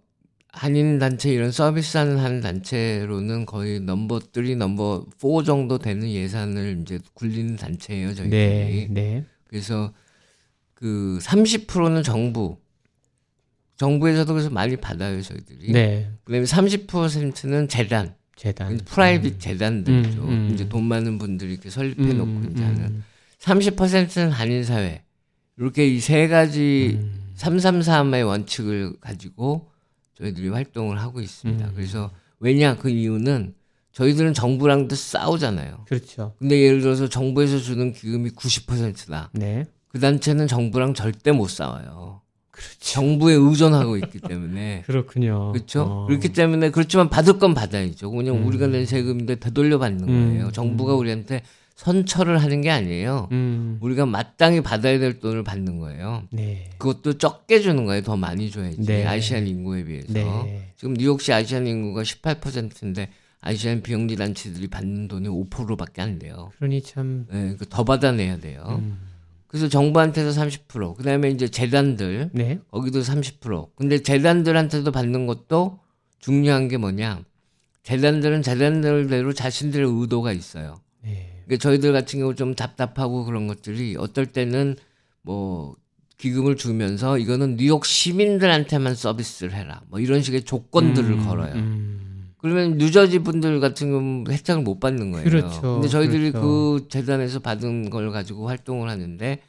[0.52, 6.98] 한인 단체 이런 서비스하는 한 단체로는 거의 넘버 3, 넘버 4 정도 되는 예산을 이제
[7.14, 8.30] 굴리는 단체예요, 저희들이.
[8.30, 8.86] 네.
[8.90, 9.24] 네.
[9.48, 9.92] 그래서
[10.74, 12.58] 그 30%는 정부
[13.76, 15.72] 정부에서도 그래서 많이 받아요, 저희들이.
[15.72, 16.10] 네.
[16.24, 18.76] 그다음에 30%는 재단, 재단.
[18.84, 20.22] 프라이빗 재단들이죠.
[20.22, 20.50] 음, 음.
[20.52, 22.80] 이제 돈 많은 분들이 이렇게 설립해 놓고 음, 이제 하는.
[22.82, 23.04] 음,
[23.40, 25.02] 30%는 한인 사회.
[25.58, 27.20] 이렇게 이 세 가지 음.
[27.36, 29.70] 333의 원칙을 가지고
[30.18, 31.66] 저희들이 활동을 하고 있습니다.
[31.66, 31.72] 음.
[31.74, 33.54] 그래서 왜냐 그 이유는
[33.92, 35.84] 저희들은 정부랑도 싸우잖아요.
[35.86, 36.34] 그렇죠.
[36.38, 39.30] 근데 예를 들어서 정부에서 주는 기금이 90%다.
[39.32, 39.66] 네.
[39.88, 42.22] 그 단체는 정부랑 절대 못 싸워요.
[42.50, 42.76] 그렇죠.
[42.78, 44.84] 정부에 의존하고 있기 때문에.
[44.86, 45.52] 그렇군요.
[45.52, 45.82] 그렇죠?
[45.82, 46.06] 어.
[46.06, 48.10] 그렇기 때문에 그렇지만 받을 건 받아야죠.
[48.10, 48.46] 그냥 음.
[48.46, 50.52] 우리가 낸 세금인데 되돌려 받는 음, 거예요.
[50.52, 51.42] 정부가 우리한테
[51.82, 53.28] 선처를 하는 게 아니에요.
[53.32, 53.78] 음.
[53.80, 56.22] 우리가 마땅히 받아야 될 돈을 받는 거예요.
[56.30, 56.70] 네.
[56.78, 58.02] 그것도 적게 주는 거예요.
[58.02, 58.82] 더 많이 줘야지.
[58.82, 59.04] 네.
[59.04, 60.12] 아시안 인구에 비해서.
[60.12, 60.72] 네.
[60.76, 63.08] 지금 뉴욕시 아시안 인구가 18%인데
[63.40, 66.52] 아시안 비영리 단체들이 받는 돈이 5%밖에 안 돼요.
[66.58, 68.64] 그러니 참 네, 그더 받아내야 돼요.
[68.80, 69.00] 음.
[69.48, 72.60] 그래서 정부한테도 30%, 그다음에 이제 재단들 네.
[72.70, 73.70] 거기도 30%.
[73.74, 75.80] 근데 재단들한테도 받는 것도
[76.20, 77.24] 중요한 게 뭐냐?
[77.82, 80.76] 재단들은 재단들대로 자신들의 의도가 있어요.
[81.02, 81.31] 네.
[81.46, 84.76] 그러니까 저희들 같은 경우 좀 답답하고 그런 것들이 어떨 때는
[85.22, 85.74] 뭐
[86.18, 89.82] 기금을 주면서 이거는 뉴욕 시민들한테만 서비스를 해라.
[89.88, 91.52] 뭐 이런 식의 조건들을 음, 걸어요.
[91.54, 92.32] 음.
[92.38, 95.24] 그러면 뉴저지 분들 같은 경우는 혜택을 못 받는 거예요.
[95.28, 95.60] 그렇죠.
[95.74, 96.46] 근데 저희들이 그렇죠.
[96.46, 99.40] 그 재단에서 받은 걸 가지고 활동을 하는데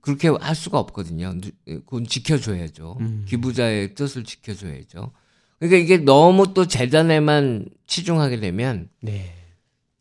[0.00, 1.34] 그렇게 할 수가 없거든요.
[1.40, 2.96] 누- 그건 지켜줘야죠.
[3.00, 3.24] 음.
[3.28, 5.12] 기부자의 뜻을 지켜줘야죠.
[5.58, 9.32] 그러니까 이게 너무 또 재단에만 치중하게 되면 네.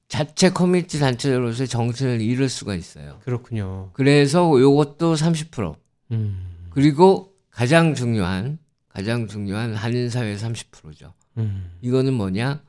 [0.08, 3.20] 자체 커뮤니티 단체로서의 정신을 잃을 수가 있어요.
[3.24, 3.89] 그렇군요.
[3.94, 5.76] 그래서 요것도 30%
[6.12, 6.68] 음.
[6.70, 11.13] 그리고 가장 중요한 가장 중요한 한인 사회 30%죠.
[11.38, 11.72] 음.
[11.82, 12.63] 이거는 뭐냐?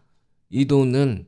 [0.51, 1.27] 이 돈은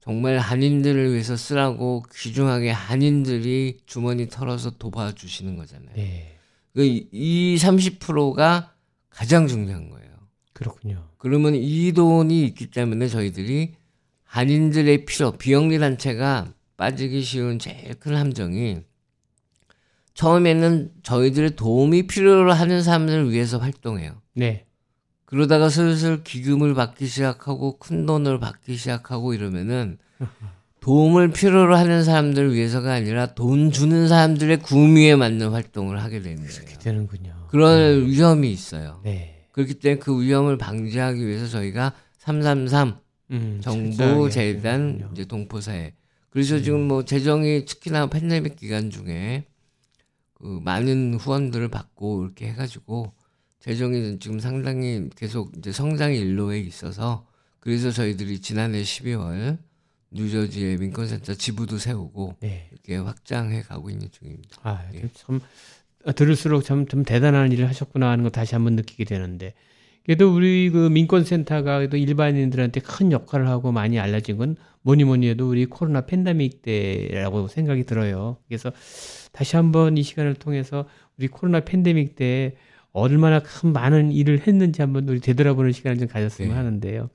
[0.00, 5.94] 정말 한인들을 위해서 쓰라고 귀중하게 한인들이 주머니 털어서 도와주시는 거잖아요.
[5.94, 6.38] 네.
[6.74, 8.72] 그이 30%가
[9.10, 10.10] 가장 중요한 거예요.
[10.52, 11.08] 그렇군요.
[11.18, 13.74] 그러면 이 돈이 있기 때문에 저희들이
[14.32, 18.78] 한인들의 필요, 비영리 단체가 빠지기 쉬운 제일 큰 함정이
[20.14, 24.22] 처음에는 저희들의 도움이 필요로 하는 사람들을 위해서 활동해요.
[24.32, 24.64] 네.
[25.26, 29.98] 그러다가 슬슬 기금을 받기 시작하고 큰 돈을 받기 시작하고 이러면은
[30.80, 36.52] 도움을 필요로 하는 사람들을 위해서가 아니라 돈 주는 사람들의 구미에 맞는 활동을 하게 되는 거예요.
[36.54, 37.48] 그렇게 되는군요.
[37.50, 39.02] 그런 위험이 있어요.
[39.04, 39.46] 네.
[39.52, 43.01] 그렇기 때문에 그 위험을 방지하기 위해서 저희가 333
[43.32, 45.10] 음, 정부 재단 하시는군요.
[45.12, 45.94] 이제 동포사회
[46.30, 49.44] 그래서 지금 뭐 재정이 특히나 팬데믹 기간 중에
[50.34, 53.12] 그 많은 후원들을 받고 이렇게 해가지고
[53.60, 57.26] 재정이 지금 상당히 계속 이제 성장의 일로에 있어서
[57.60, 59.58] 그래서 저희들이 지난해 12월
[60.10, 62.68] 뉴저지의 민권센터 지부도 세우고 네.
[62.72, 64.58] 이렇게 확장해 가고 있는 중입니다.
[64.62, 65.08] 아, 예.
[65.14, 65.40] 참
[66.04, 69.54] 아, 들을수록 참, 좀 대단한 일을 하셨구나 하는 거 다시 한번 느끼게 되는데
[70.04, 75.48] 그래도 우리 그 민권센터가 그래도 일반인들한테 큰 역할을 하고 많이 알려진 건 뭐니 뭐니 해도
[75.48, 78.38] 우리 코로나 팬데믹 때라고 생각이 들어요.
[78.48, 78.72] 그래서
[79.30, 80.86] 다시 한번 이 시간을 통해서
[81.18, 82.56] 우리 코로나 팬데믹 때
[82.92, 86.56] 얼마나 큰 많은 일을 했는지 한번 우리 되돌아보는 시간을 좀 가졌으면 네.
[86.56, 87.08] 하는데요.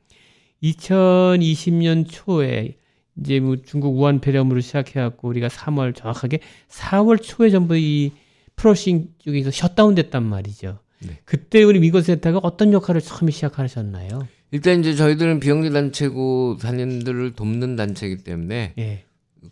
[0.63, 2.77] 2020년 초에
[3.19, 8.11] 이제 뭐 중국 우한 폐렴으로 시작해갖고 우리가 3월 정확하게 4월 초에 전부 이
[8.55, 10.79] 프로싱 쪽에서 셧다운 됐단 말이죠.
[10.99, 11.19] 네.
[11.25, 14.27] 그때 우리 민권센터가 어떤 역할을 처음에 시작하셨나요?
[14.51, 19.03] 일단 이제 저희들은 비영리 단체고 단인들을 돕는 단체이기 때문에 예.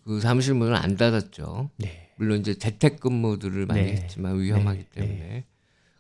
[0.06, 1.70] 그 사무실 문을 안 닫았죠.
[1.78, 2.10] 네.
[2.18, 3.88] 물론 이제 재택근무들을 많이 네.
[3.94, 5.02] 했지만 위험하기 네.
[5.02, 5.44] 때문에.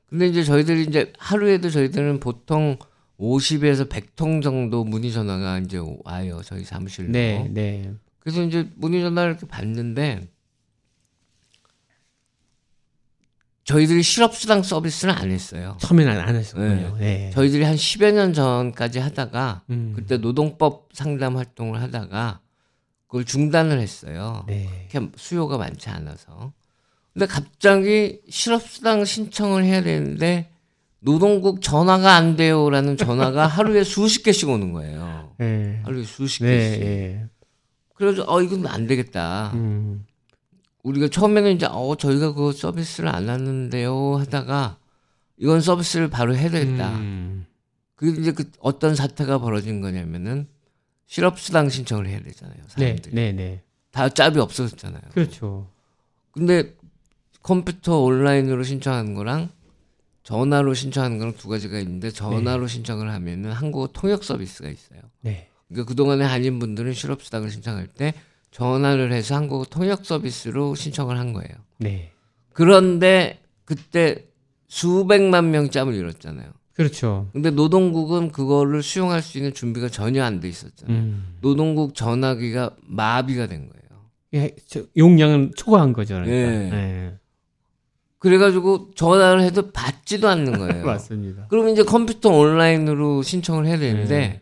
[0.09, 2.77] 근데 이제 저희들이 이제 하루에도 저희들은 보통
[3.19, 7.11] 50에서 100통 정도 문의 전화가 이제 와요 저희 사무실로.
[7.11, 7.91] 네, 네.
[8.19, 10.27] 그래서 이제 문의 전화를 이렇게 받는데
[13.65, 15.75] 저희들이 실업수당 서비스는 안 했어요.
[15.81, 16.97] 처음에는 안 하셨군요.
[16.99, 17.31] 네.
[17.33, 19.93] 저희들이 한 10여 년 전까지 하다가 음.
[19.95, 22.41] 그때 노동법 상담 활동을 하다가
[23.07, 24.45] 그걸 중단을 했어요.
[24.47, 24.69] 네.
[24.91, 26.53] 이렇게 수요가 많지 않아서.
[27.13, 30.51] 근데 갑자기 실업수당 신청을 해야 되는데
[30.99, 35.33] 노동국 전화가 안 돼요라는 전화가 하루에 수십 개씩 오는 거예요.
[35.39, 35.81] 네.
[35.83, 36.81] 하루에 수십 네, 개씩.
[36.83, 37.25] 예.
[37.95, 39.51] 그래서 어 이건 안 되겠다.
[39.55, 40.05] 음.
[40.85, 44.77] 우리가 처음에는 이제 어 저희가 그 서비스를 안 하는데요 하다가
[45.37, 46.95] 이건 서비스를 바로 해야 되겠다.
[46.97, 47.45] 음.
[47.95, 50.47] 그게 이제 그 어떤 사태가 벌어진 거냐면은
[51.07, 52.57] 실업수당 신청을 해야 되잖아요.
[52.57, 53.63] 네, 사람들이 네, 네.
[53.91, 55.01] 다 짭이 없어졌잖아요.
[55.11, 55.69] 그렇죠.
[56.31, 56.75] 근데
[57.41, 59.49] 컴퓨터 온라인으로 신청하는 거랑
[60.23, 65.01] 전화로 신청하는 거랑 두 가지가 있는데 전화로 신청을 하면은 한국어 통역 서비스가 있어요.
[65.21, 65.49] 네.
[65.67, 68.13] 그러니까 그동안에 한인분들은 실업수당을 신청할 때
[68.55, 71.49] 전화를 해서 한국어 통역 서비스로 신청을 한 거예요.
[71.77, 72.11] 네.
[72.53, 74.27] 그런데 그때
[74.69, 76.51] 수백만 명 짬을 잃었잖아요.
[76.73, 77.29] 그렇죠.
[77.33, 80.97] 근데 노동국은 그거를 수용할 수 있는 준비가 전혀 안 돼 있었잖아요.
[80.97, 81.35] 음.
[81.41, 83.75] 노동국 전화기가 마비가 된 거예요.
[84.35, 86.13] 예, 저, 용량은 초과한 거죠.
[86.15, 86.33] 그러니까.
[86.35, 86.69] 예.
[86.69, 87.13] 네.
[88.19, 90.85] 그래가지고 전화를 해도 받지도 않는 거예요.
[90.87, 91.47] 맞습니다.
[91.49, 94.41] 그러면 이제 컴퓨터 온라인으로 신청을 해야 되는데 네.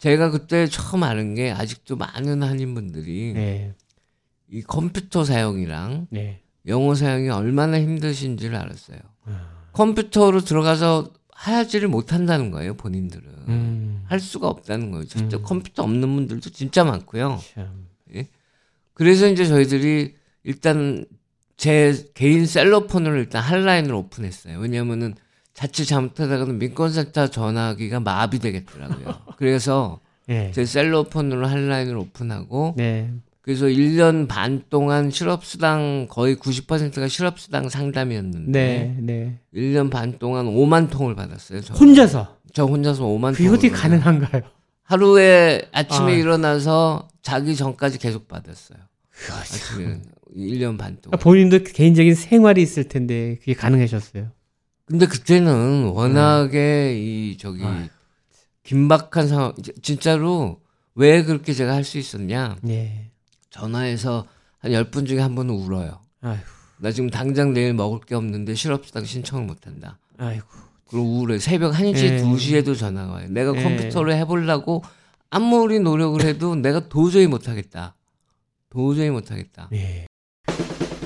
[0.00, 3.74] 제가 그때 처음 아는 게 아직도 많은 한인분들이 네.
[4.48, 6.40] 이 컴퓨터 사용이랑 네.
[6.66, 8.98] 영어 사용이 얼마나 힘드신지를 알았어요.
[9.26, 9.68] 아.
[9.72, 13.24] 컴퓨터로 들어가서 하지를 못한다는 거예요, 본인들은.
[13.48, 14.04] 음.
[14.06, 15.04] 할 수가 없다는 거예요.
[15.04, 15.42] 진짜 음.
[15.42, 17.38] 컴퓨터 없는 분들도 진짜 많고요.
[17.54, 17.86] 참.
[18.94, 21.04] 그래서 이제 저희들이 일단
[21.58, 24.58] 제 개인 셀러폰을 일단 한라인을 오픈했어요.
[24.58, 25.14] 왜냐면은
[25.60, 29.14] 자칫 잘못하다가는 민권센터 전화기가 마비되겠더라고요.
[29.36, 30.52] 그래서 네.
[30.54, 33.12] 제 셀러폰으로 한라인을 오픈하고 네.
[33.42, 38.96] 그래서 1년 반 동안 실업수당 거의 90%가 실업수당 상담이었는데 네.
[39.00, 39.38] 네.
[39.54, 41.60] 1년 반 동안 5만 통을 받았어요.
[41.60, 44.00] 저, 혼자서 저 혼자서 5만 그게 통을 어떻게 받아요.
[44.00, 44.42] 가능한가요?
[44.84, 46.16] 하루에 아침에 아.
[46.16, 48.78] 일어나서 자기 전까지 계속 받았어요.
[49.30, 50.00] 아침에
[50.34, 51.18] 1년 반 동안.
[51.20, 54.30] 본인도 개인적인 생활이 있을 텐데 그게 가능하셨어요.
[54.90, 57.88] 근데 그때는 워낙에 이 저기 아.
[58.64, 60.60] 긴박한 상황 진짜로
[60.96, 62.56] 왜 그렇게 제가 할 수 있었냐?
[62.62, 63.12] 네.
[63.50, 64.26] 전화해서
[64.58, 66.00] 한 10분 중에 한 번은 울어요.
[66.22, 66.42] 아이고.
[66.78, 69.98] 나 지금 당장 내일 먹을 게 없는데 실업수당 신청을 못 한다.
[70.18, 70.44] 아이고.
[70.88, 71.38] 그리고 우울해.
[71.38, 72.22] 새벽 1시, 예.
[72.22, 73.26] 2시에도 전화가 와요.
[73.30, 73.62] 내가 예.
[73.62, 74.82] 컴퓨터로 해 보려고
[75.30, 77.94] 아무리 노력을 해도 내가 도저히 못 하겠다.
[78.70, 79.68] 도저히 못 하겠다.
[79.70, 80.06] 네.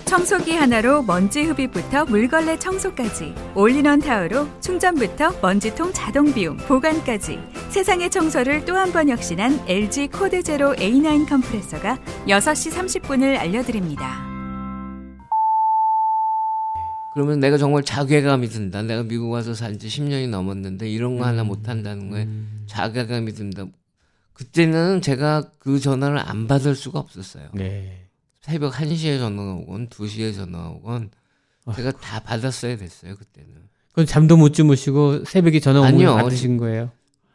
[0.05, 7.39] 청소기 하나로 먼지 흡입부터 물걸레 청소까지 올인원 타워로 충전부터 먼지통 자동 비움 보관까지
[7.71, 14.23] 세상의 청소를 또 한 번 혁신한 LG CordZero A9 Kompressor가 6시 30분을 알려드립니다.
[17.13, 18.83] 그러면 내가 정말 자괴감이 든다.
[18.83, 22.65] 내가 미국 와서 산 지 10년이 넘었는데 이런 거 하나 못 한다는 거에 음.
[22.67, 23.67] 자괴감이 든다.
[24.33, 27.49] 그때는 제가 그 전화를 안 받을 수가 없었어요.
[27.55, 28.04] 네.
[28.45, 31.11] 새벽 1시에 전화가 오건 2시에 전화가 오건
[31.75, 33.51] 제가 다 받았어야 됐어요, 그때는.
[33.89, 36.17] 그건 잠도 못 주무시고 새벽에 전화 오면.
[36.17, 36.91] 받으신 거예요.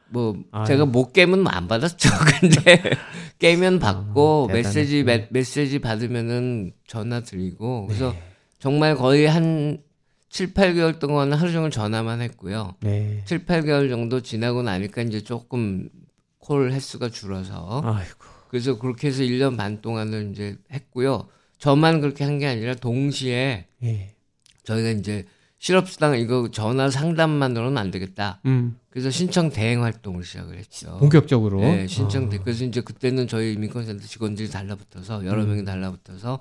[0.10, 0.68] 뭐 아유.
[0.68, 2.10] 제가 못 깨면 안 받았죠.
[2.40, 2.92] 근데
[3.40, 5.02] 깨면 받고 아, 메시지.
[5.02, 8.24] 메, 메시지 받으면은 전화 드리고 그래서 네.
[8.60, 9.82] 정말 거의 한
[10.30, 12.76] 7, 8개월 동안 하루 종일 전화만 했고요.
[12.82, 13.24] 네.
[13.26, 15.90] 7, 8개월 정도 지나고 나니까 이제 조금
[16.38, 18.29] 콜 횟수가 줄어서 아이고.
[18.50, 21.28] 그래서 그렇게 해서 1년 반 동안을 이제 했고요.
[21.60, 24.16] 저만 그렇게 한 게 아니라 동시에 예.
[24.64, 25.26] 저희가 이제
[25.60, 28.40] 실업수당 이거 전화 상담만으로는 안 되겠다.
[28.46, 28.78] 음.
[28.90, 30.98] 그래서 신청 대행 활동을 시작을 했죠.
[31.00, 31.60] 본격적으로.
[31.62, 32.30] 네, 신청 아.
[32.30, 36.40] 대 그래서 이제 그때는 저희 민권센터 직원들이 달라붙어서 여러 명이 달라붙어서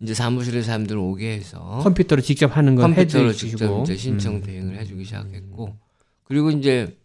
[0.00, 3.48] 이제 사무실에 사람들 오게 해서 컴퓨터로 직접 하는 건 컴퓨터로 해주시고.
[3.58, 4.42] 직접 이제 신청 음.
[4.42, 5.76] 대행을 해주기 시작했고
[6.24, 6.96] 그리고 이제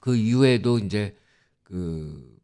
[0.00, 1.14] 그 이후에도 이제
[1.62, 2.37] 그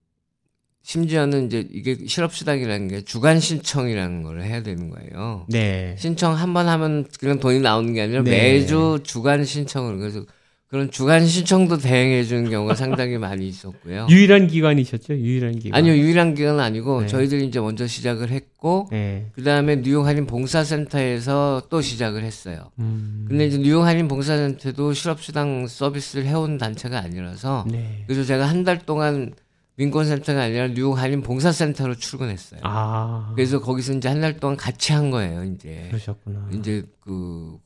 [0.84, 5.46] 심지어는 이제 이게 실업수당이라는 게 주간 신청이라는 걸 해야 되는 거예요.
[5.48, 5.96] 네.
[5.98, 8.30] 신청 한 번 하면 그냥 돈이 나오는 게 아니라 네.
[8.30, 10.24] 매주 주간 신청을 그래서
[10.68, 14.08] 그런 주간 신청도 대행해 주는 경우가 상당히 많이 있었고요.
[14.10, 15.14] 유일한 기관이셨죠?
[15.14, 15.78] 유일한 기관.
[15.78, 17.06] 아니요 유일한 기간은 아니고 네.
[17.06, 19.26] 저희들이 이제 먼저 시작을 했고 네.
[19.34, 22.70] 그 다음에 뉴욕 한인 봉사센터에서 또 시작을 했어요.
[22.78, 23.24] 음.
[23.28, 28.04] 근데 이제 뉴욕 한인 봉사센터도 실업수당 서비스를 해온 단체가 아니라서 네.
[28.06, 29.32] 그래서 제가 한 달 동안
[29.76, 32.60] 민권센터가 아니라 뉴욕 한인 봉사센터로 출근했어요.
[32.62, 33.32] 아.
[33.34, 35.44] 그래서 거기서 이제 한 달 동안 같이 한 거예요.
[35.44, 36.48] 이제 그러셨구나.
[36.52, 37.58] 이제 그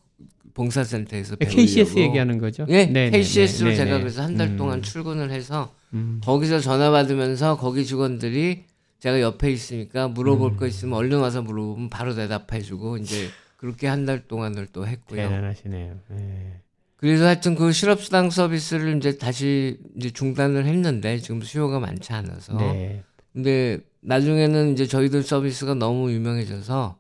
[0.55, 1.57] 봉사센터에서 네, 배우려고.
[1.63, 2.67] KCS 얘기하는 거죠?
[2.69, 4.01] 예, 네, 네, KCS로 네, 제가 네.
[4.01, 4.57] 그래서 한달 음.
[4.57, 6.21] 동안 출근을 해서 음.
[6.25, 8.65] 거기서 전화 받으면서 거기 직원들이
[8.99, 10.57] 제가 옆에 있으니까 물어볼 음.
[10.57, 15.29] 거 있으면 얼른 와서 물어보면 바로 대답해주고 이제 그렇게 한 달 동안을 또 했고요.
[15.29, 15.99] 대단하시네요.
[16.11, 16.61] 네.
[16.99, 22.57] 그래서 하여튼 그 실업수당 서비스를 이제 다시 이제 중단을 했는데 지금 수요가 많지 않아서.
[22.59, 23.05] 네.
[23.33, 26.97] 근데 나중에는 이제 저희들 서비스가 너무 유명해져서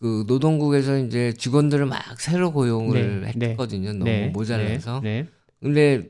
[0.00, 3.48] 그 노동국에서 이제 직원들을 막 새로 고용을 네, 네.
[3.50, 3.92] 했거든요.
[3.92, 4.28] 너무 네.
[4.28, 5.00] 모자라서.
[5.02, 5.26] 네.
[5.60, 6.06] 근데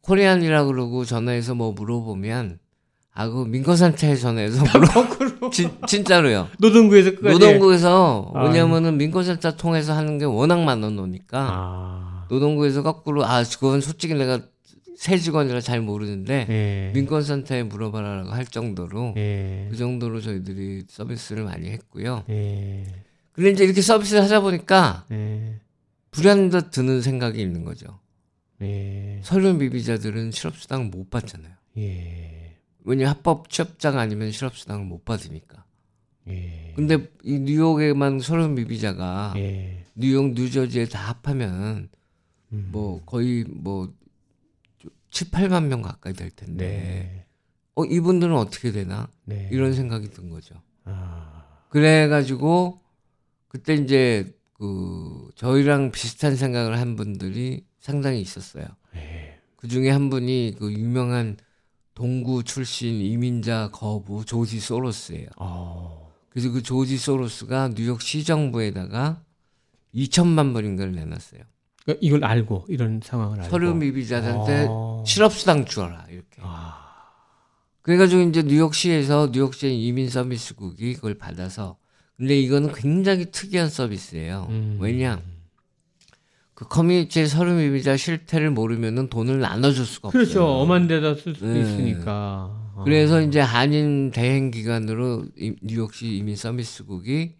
[0.00, 2.58] 코리안이라 그러고 전화해서 뭐 물어보면
[3.14, 4.64] 아 그 민권센터에 전화해서
[5.38, 6.48] 물어 진, 진짜로요.
[6.58, 7.38] 노동부에서 끝까지.
[7.38, 8.44] 노동국에서 아.
[8.46, 12.11] 왜냐면은 민권센터 통해서 하는 게 워낙 많아 놓으니까 아.
[12.32, 14.40] 노동부에서 거꾸로 아 그건 솔직히 내가
[14.96, 16.90] 새 직원이라 잘 모르는데 네.
[16.94, 19.66] 민권센터에 물어봐라라고 할 정도로 네.
[19.70, 22.24] 그 정도로 저희들이 서비스를 많이 했고요.
[22.26, 22.86] 네.
[23.32, 25.60] 근데 이제 이렇게 서비스를 하다 보니까 네.
[26.10, 27.98] 불현듯 드는 생각이 있는 거죠.
[28.58, 29.20] 네.
[29.22, 31.52] 서류 미비자들은 실업수당 못 받잖아요.
[31.78, 32.56] 예.
[32.84, 35.64] 왜냐 합법 취업자가 아니면 실업수당을 못 받으니까.
[36.28, 36.72] 예.
[36.76, 39.84] 근데 이 뉴욕에만 서류 미비자가 예.
[39.94, 41.88] 뉴욕, 뉴저지에 다 합하면
[42.52, 42.68] 음.
[42.72, 43.92] 뭐 거의 뭐
[45.10, 47.26] 7, 8만 명 가까이 될 텐데 네.
[47.74, 49.48] 어 이분들은 어떻게 되나 네.
[49.52, 50.54] 이런 생각이 든 거죠.
[50.84, 51.44] 아.
[51.68, 52.80] 그래가지고
[53.48, 58.66] 그때 이제 그 저희랑 비슷한 생각을 한 분들이 상당히 있었어요.
[58.94, 59.38] 예.
[59.56, 61.36] 그 중에 한 분이 그 유명한
[61.94, 65.28] 동구 출신 이민자 거부 조지 소로스예요.
[65.36, 66.12] 어.
[66.30, 69.22] 그래서 그 조지 소로스가 뉴욕 시정부에다가
[69.94, 71.42] 2천만 불인가를 내놨어요.
[71.84, 75.02] 그러니까 이걸 알고 이런 상황을 알고 서류 미비자한테 어.
[75.06, 76.40] 실업수당 주어라 이렇게.
[76.40, 76.78] 아.
[77.82, 81.76] 그래가지고 이제 뉴욕시에서 뉴욕시 이민 서비스국이 그걸 받아서
[82.16, 84.46] 근데 이거는 굉장히 특이한 서비스예요.
[84.50, 84.78] 음.
[84.80, 85.20] 왜냐?
[86.54, 90.22] 그 커뮤니티의 서류 미비자 실태를 모르면은 돈을 나눠줄 수가 없어요.
[90.22, 90.46] 그렇죠.
[90.46, 91.60] 엄한 데다 쓸 수도 네.
[91.62, 92.50] 있으니까.
[92.76, 92.82] 어.
[92.84, 97.34] 그래서 이제 한인 대행 기관으로 이- 뉴욕시 이민 서비스국이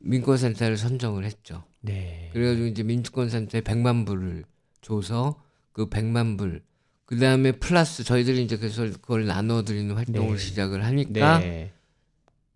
[0.00, 1.62] 민권센터를 선정을 했죠.
[1.82, 2.30] 네.
[2.32, 4.44] 그래가지고 이제 민권센터에 100만 불을
[4.80, 5.40] 줘서
[5.72, 6.62] 그 100만 불,
[7.04, 10.38] 그 다음에 플러스 저희들이 이제 그래서 그걸 나눠드리는 활동을 네.
[10.38, 11.72] 시작을 하니까 네.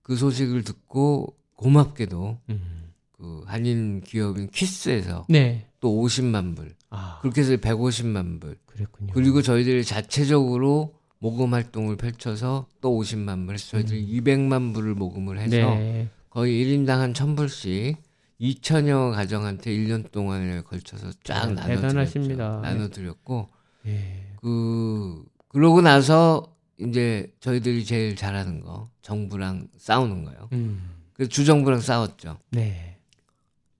[0.02, 2.92] 그 소식을 듣고 고맙게도 음.
[3.12, 5.66] 그 한인 기업인 키스에서 네.
[5.80, 7.18] 또 50만 불, 아.
[7.22, 9.12] 그렇게 해서 150만 불, 그랬군요.
[9.12, 15.78] 그리고 저희들이 자체적으로 모금 활동을 펼쳐서 또 50만 불, 저희들이 200만 불을 모금을 해서 음.
[15.78, 16.08] 네.
[16.30, 17.96] 거의 1인당 한 1000불씩
[18.40, 21.80] 2천여 가정한테 1년 동안에 걸쳐서 쫙 네, 나눠드렸죠.
[21.82, 22.60] 대단하십니다.
[22.62, 23.48] 나눠드렸고
[23.86, 24.32] 예.
[24.40, 30.48] 그 그러고 나서 이제 저희들이 제일 잘하는 거 정부랑 싸우는 거예요.
[30.52, 30.90] 음.
[31.14, 32.38] 그래서 주정부랑 싸웠죠.
[32.50, 32.98] 네.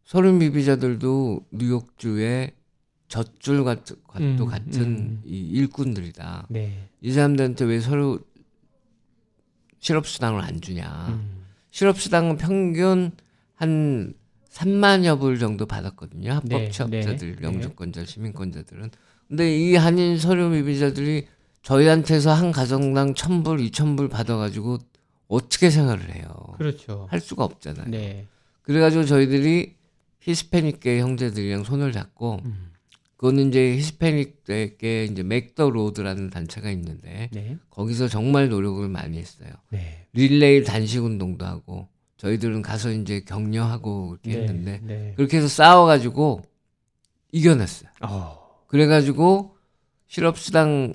[0.05, 2.53] 서류 미비자들도 뉴욕주의
[3.09, 5.23] 젖줄 같은 음, 도 같은 음.
[5.27, 6.47] 이 일꾼들이다.
[6.49, 6.89] 네.
[7.03, 8.21] 이 사람들한테 왜 서류
[9.81, 11.09] 실업수당을 안 주냐?
[11.11, 11.45] 음.
[11.71, 13.13] 실업수당은 평균
[13.55, 14.15] 한
[14.57, 16.33] 3만여 불 정도 받았거든요.
[16.33, 18.91] 합법 네, 취업자들, 네, 영주권자, 시민권자들은.
[19.29, 21.27] 근데 이 한인 서류 미비자들이
[21.63, 24.79] 저희한테서 한 가정당 1,000불, 2,000불 받아가지고
[25.29, 26.25] 어떻게 생활을 해요?
[26.57, 27.07] 그렇죠.
[27.11, 27.89] 할 수가 없잖아요.
[27.89, 28.27] 네.
[28.63, 29.75] 그래가지고 저희들이
[30.21, 32.71] 히스패닉계 형제들이랑 손을 잡고 음.
[33.17, 37.59] 그거는 이제 히스패닉계 이제 Make the Road라는 단체가 있는데 네.
[37.71, 39.51] 거기서 정말 노력을 많이 했어요.
[39.71, 40.07] 네.
[40.13, 45.13] 릴레이 단식 운동도 하고 저희들은 가서 이제 격려하고 이렇게 했는데 네.
[45.17, 46.43] 그렇게 해서 싸워가지고
[47.33, 47.91] 이겨냈어요.
[48.03, 48.65] 어.
[48.69, 49.57] 그래가지고
[50.09, 50.95] 실업수당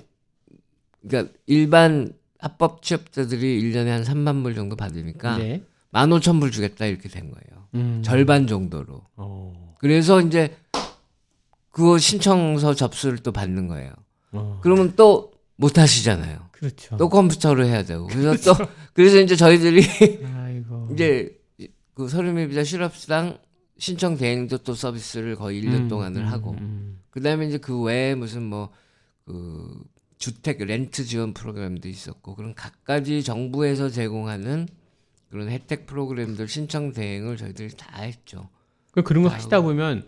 [1.08, 5.64] 그러니까 일반 합법 취업자들이 1년에 한 3만 불 정도 받으니까 네.
[5.94, 7.68] 15,000불 주겠다 이렇게 된 거예요.
[7.76, 8.02] 음.
[8.04, 9.02] 절반 정도로.
[9.16, 9.76] 어.
[9.80, 10.56] 그래서 이제
[11.70, 13.92] 그거 신청서 접수를 또 받는 거예요.
[14.32, 14.60] 어.
[14.62, 16.40] 그러면 또 못 하시잖아요.
[16.52, 16.98] 그렇죠.
[16.98, 18.08] 또 컴퓨터로 해야 되고.
[18.08, 19.86] 그래서 또 그래서 이제 저희들이
[20.26, 20.41] 아
[20.94, 21.40] 이제
[21.94, 23.38] 그 서류미비자 실업수당
[23.78, 27.00] 신청 대행도 또 서비스를 거의 1년 음, 동안을 음, 하고 음.
[27.10, 29.84] 그다음에 이제 그 외에 무슨 뭐그
[30.18, 34.68] 주택 렌트 지원 프로그램도 있었고 그런 각가지 정부에서 제공하는
[35.30, 38.50] 그런 혜택 프로그램들 신청 대행을 저희들이 다 했죠.
[38.92, 40.08] 그 그런 거 하시다 보면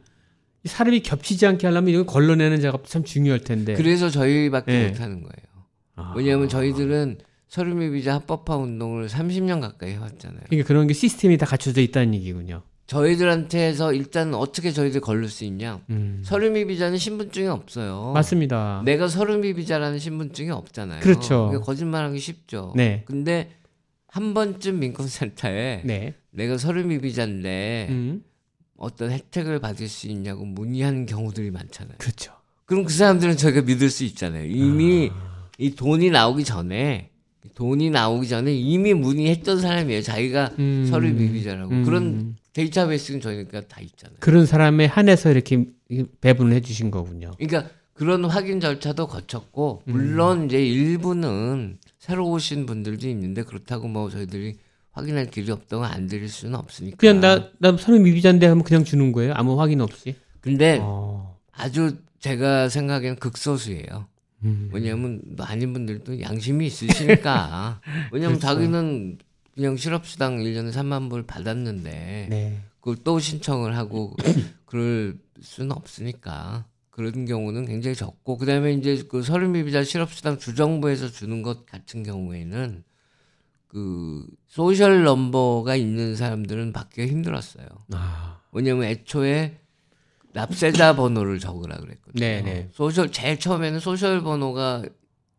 [0.64, 3.74] 이 사람이 겹치지 않게 하려면 이거 걸러내는 작업도 참 중요할 텐데.
[3.74, 4.90] 그래서 저희밖에 네.
[4.90, 5.66] 못 하는 거예요.
[5.96, 6.14] 아.
[6.16, 7.18] 왜냐하면 저희들은
[7.54, 10.42] 서류미 비자 합법화 운동을 30년 가까이 해왔잖아요.
[10.50, 12.64] 그러니까 그런 게 시스템이 다 갖춰져 있다는 얘기군요.
[12.88, 15.80] 저희들한테서 일단 어떻게 저희들 걸릴 수 있냐?
[15.92, 16.24] 음.
[16.26, 18.12] 서류미 비자는 신분증이 없어요.
[18.16, 18.82] 맞습니다.
[18.86, 21.02] 내가 서류미 비자라는 신분증이 없잖아요.
[21.02, 21.62] 그렇죠.
[21.64, 22.74] 거짓말하기 쉽죠.
[22.76, 23.04] 네.
[23.06, 23.52] 근데
[24.08, 26.16] 한 번쯤 민권센터에 네.
[26.32, 28.24] 내가 서류미 비자인데 음.
[28.78, 31.98] 어떤 혜택을 받을 수 있냐고 문의하는 경우들이 많잖아요.
[32.00, 32.34] 그렇죠.
[32.66, 34.46] 그럼 그 사람들은 저희가 믿을 수 있잖아요.
[34.48, 35.50] 이미 아.
[35.60, 37.12] 이 돈이 나오기 전에
[37.56, 40.02] 돈이 나오기 전에 이미 문의했던 사람이에요.
[40.02, 40.86] 자기가 음.
[40.90, 41.84] 서류 미비자라고 음.
[41.84, 44.18] 그런 데이터베이스는 저희가 다 있잖아요.
[44.20, 45.66] 그런 사람에 한해서 이렇게
[46.22, 47.32] 배분을 해주신 거군요.
[47.38, 49.92] 그러니까 그런 확인 절차도 거쳤고 음.
[49.92, 54.58] 물론 이제 일부는 새로 오신 분들도 있는데 그렇다고 뭐 저희들이
[54.92, 56.98] 확인할 길이 없다고 안 드릴 수는 없으니까.
[56.98, 59.34] 그냥 나, 나 서류 미비자인데 하면 그냥 주는 거예요?
[59.36, 60.16] 아무 확인 없이?
[60.40, 61.38] 근데 어.
[61.52, 64.06] 아주 제가 생각에는 극소수예요.
[64.44, 64.70] 음.
[64.74, 67.82] 왜냐하면 많은 분들도 양심이 있으시니까.
[68.12, 68.56] 왜냐하면 그렇죠.
[68.56, 69.18] 자기는
[69.54, 72.62] 그냥 실업수당 1년에 3만 불 받았는데 네.
[72.80, 74.16] 그걸 또 신청을 하고
[74.66, 81.66] 그럴 수는 없으니까 그런 경우는 굉장히 적고 그다음에 이제 그 서류미비자 실업수당 주정부에서 주는 것
[81.66, 82.84] 같은 경우에는
[83.68, 87.66] 그 소셜 넘버가 있는 사람들은 받기가 힘들었어요.
[87.94, 88.40] 아.
[88.52, 89.63] 왜냐면 애초에
[90.34, 92.20] 납세자 번호를 적으라 그랬거든요.
[92.20, 92.70] 네네.
[92.74, 94.84] social 제일 처음에는 social 번호가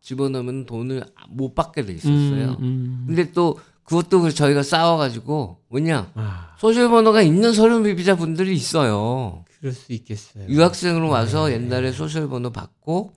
[0.01, 2.57] 집어넣으면 돈을 못 받게 돼 있었어요.
[2.59, 3.03] 음, 음.
[3.07, 9.45] 근데 또 그것도 그 저희가 싸워가지고 뭐냐 아, social 번호가 있는 서류 미비자 분들이 있어요.
[9.59, 10.47] 그럴 수 있겠어요.
[10.47, 13.13] 유학생으로 와서 옛날에 social 번호 받고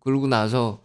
[0.00, 0.82] 그러고 나서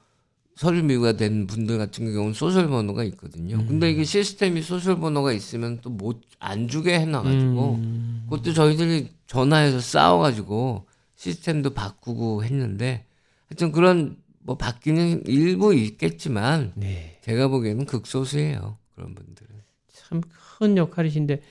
[0.58, 3.64] 서류 미비가 된 분들 같은 경우는 social 번호가 있거든요.
[3.68, 8.26] 근데 이게 시스템이 social 번호가 있으면 또 못 안 주게 해놔가지고 음.
[8.30, 10.86] 그것도 저희들이 전화해서 싸워가지고
[11.16, 13.06] 시스템도 바꾸고 했는데
[13.50, 17.18] 하여튼 그런 뭐 바뀌는 일부 있겠지만 네.
[17.24, 19.50] 제가 보기에는 극소수예요 그런 분들은.
[19.94, 20.22] 참
[20.60, 21.44] 큰 역할이신데 그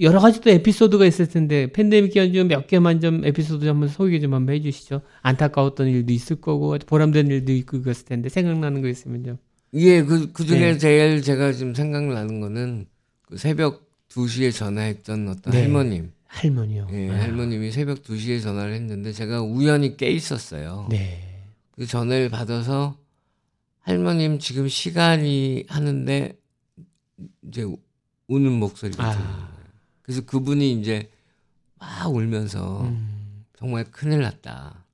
[0.00, 4.20] 여러 가지 또 에피소드가 있을 텐데 팬데믹 기간 중 몇 개만 좀 에피소드 한번 소개
[4.20, 5.00] 좀 한번 해주시죠.
[5.22, 9.38] 안타까웠던 일도 있을 거고 보람된 일도 있고 그랬을 텐데 생각나는 거 있으면요.
[9.74, 10.78] 예, 그, 그 중에 네.
[10.78, 12.86] 제일 제가 지금 생각나는 거는
[13.22, 15.62] 그 새벽 2시에 전화했던 어떤 네.
[15.62, 16.12] 할머님.
[16.26, 16.88] 할머니요.
[16.92, 20.88] 예, 아, 할머님이 새벽 2시에 전화를 했는데 제가 우연히 깨 있었어요.
[20.90, 21.20] 네.
[21.72, 22.96] 그 전화를 받아서
[23.80, 26.36] 할머님 지금 시간이 하는데
[27.48, 27.78] 이제 우-
[28.28, 29.10] 우는 목소리가 아.
[29.12, 29.53] 들리는 거예요.
[30.04, 31.10] 그래서 그분이 이제
[31.78, 34.84] 막 울면서 음, 정말 큰일 났다.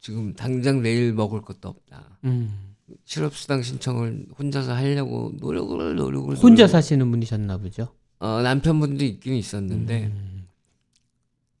[0.00, 2.18] 지금 당장 내일 먹을 것도 없다.
[2.24, 2.74] 음.
[3.04, 7.94] 실업수당 신청을 혼자서 하려고 노력을 노력을 혼자 노력을- 사시는 분이셨나 보죠.
[8.18, 10.46] 어, 남편분도 있긴 있었는데 음,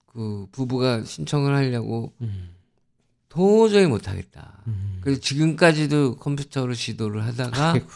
[0.06, 2.50] 그 부부가 신청을 하려고 음,
[3.30, 4.62] 도저히 못하겠다.
[4.66, 4.98] 음.
[5.02, 7.86] 그래서 지금까지도 컴퓨터로 시도를 하다가 아이고,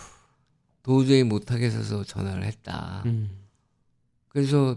[0.83, 3.03] 도저히 못하겠어서 전화를 했다.
[3.07, 3.31] 음.
[4.39, 4.77] 그래서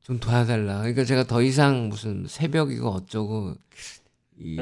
[0.00, 0.78] 좀 도와달라.
[0.78, 3.54] 그러니까 제가 더 이상 무슨 새벽이고 어쩌고
[4.38, 4.58] 이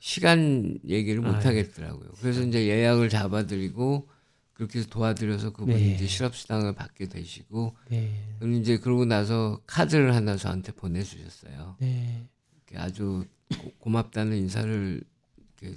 [0.00, 1.46] 시간 얘기를 못 아유.
[1.46, 2.10] 하겠더라고요.
[2.20, 4.08] 그래서 이제 예약을 잡아드리고
[4.54, 5.94] 그렇게 해서 도와드려서 그분이 네.
[5.94, 8.12] 이제 실업수당을 받게 되시고 네.
[8.40, 11.76] 그럼 이제 그러고 나서 카드를 하나 저한테 보내주셨어요.
[11.78, 12.26] 네.
[12.74, 13.24] 아주
[13.56, 15.00] 고- 고맙다는 인사를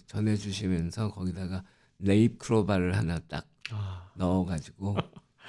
[0.08, 1.64] 전해주시면서 거기다가
[1.98, 4.98] 네잎 크로바를 하나 딱 아, 넣어가지고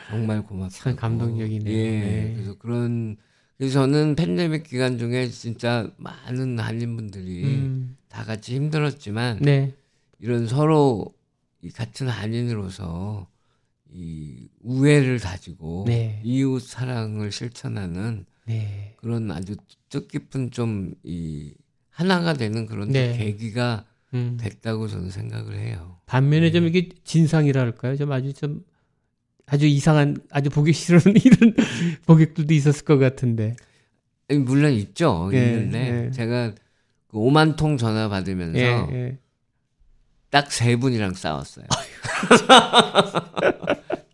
[0.09, 0.75] 정말 고맙다.
[0.75, 1.77] 참 감동적이네요.
[1.77, 2.01] 예.
[2.01, 2.33] 네.
[2.35, 3.17] 그래서 그런
[3.57, 7.97] 그래서 저는 팬데믹 기간 중에 진짜 많은 한인 분들이 음.
[8.09, 9.75] 다 같이 힘들었지만 네.
[10.19, 11.15] 이런 서로
[11.61, 13.29] 이 같은 한인으로서
[13.91, 16.21] 이 우애를 다지고 네.
[16.25, 18.95] 이웃 사랑을 실천하는 네.
[18.97, 19.57] 그런 아주
[19.91, 21.55] 뜻깊은 좀 이
[21.93, 23.17] 하나가 되는 그런 네.
[23.17, 23.85] 계기가
[24.15, 24.37] 음.
[24.41, 25.99] 됐다고 저는 생각을 해요.
[26.07, 27.97] 반면에 좀 이게 진상이랄까요?
[27.97, 28.65] 좀 아주 좀
[29.53, 31.55] 아주 이상한 아주 보기 싫은 이런
[32.07, 33.55] 고객들도 있었을 것 같은데.
[34.31, 35.29] 아니, 물론 있죠.
[35.35, 36.11] 예, 있는데 예.
[36.11, 36.53] 제가
[37.09, 39.19] 그 5만 통 전화 받으면서 예, 예.
[40.31, 41.67] 딱세 분이랑 싸웠어요.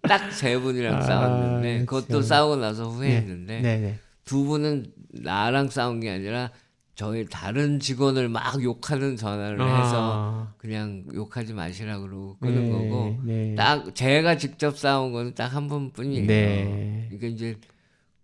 [0.09, 2.23] 딱 세 분이랑 아, 싸웠는데 그것도 참.
[2.23, 3.99] 싸우고 나서 후회했는데 네, 네.
[4.25, 6.51] 두 분은 나랑 싸운 게 아니라
[6.99, 13.21] 저희 다른 직원을 막 욕하는 전화를 해서 아, 그냥 욕하지 마시라 그러고 끄는 네, 거고
[13.23, 13.55] 네.
[13.55, 16.27] 딱 제가 직접 싸운 거는 딱 한 번뿐이에요.
[16.27, 17.07] 네.
[17.09, 17.57] 그러니까 이제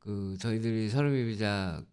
[0.00, 1.84] 그 저희들이 서류미비자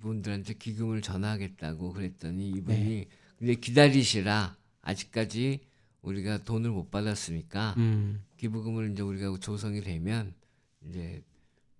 [0.00, 3.06] 분들한테 기금을 전화하겠다고 그랬더니 이분이 네.
[3.38, 5.60] 근데 기다리시라 아직까지
[6.02, 8.24] 우리가 돈을 못 받았으니까 음.
[8.38, 10.34] 기부금을 이제 우리가 조성이 되면
[10.84, 11.22] 이제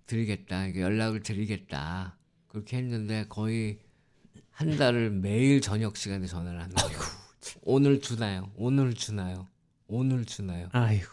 [0.07, 2.16] 드리겠다 이게 연락을 드리겠다
[2.47, 3.80] 그렇게 했는데 거의
[4.59, 6.99] 한 달을 매일 저녁 시간에 전화를 하는 거예요.
[7.63, 8.51] 오늘 주나요?
[8.57, 9.47] 오늘 주나요?
[9.87, 10.69] 오늘 주나요?
[10.73, 11.07] 아이고.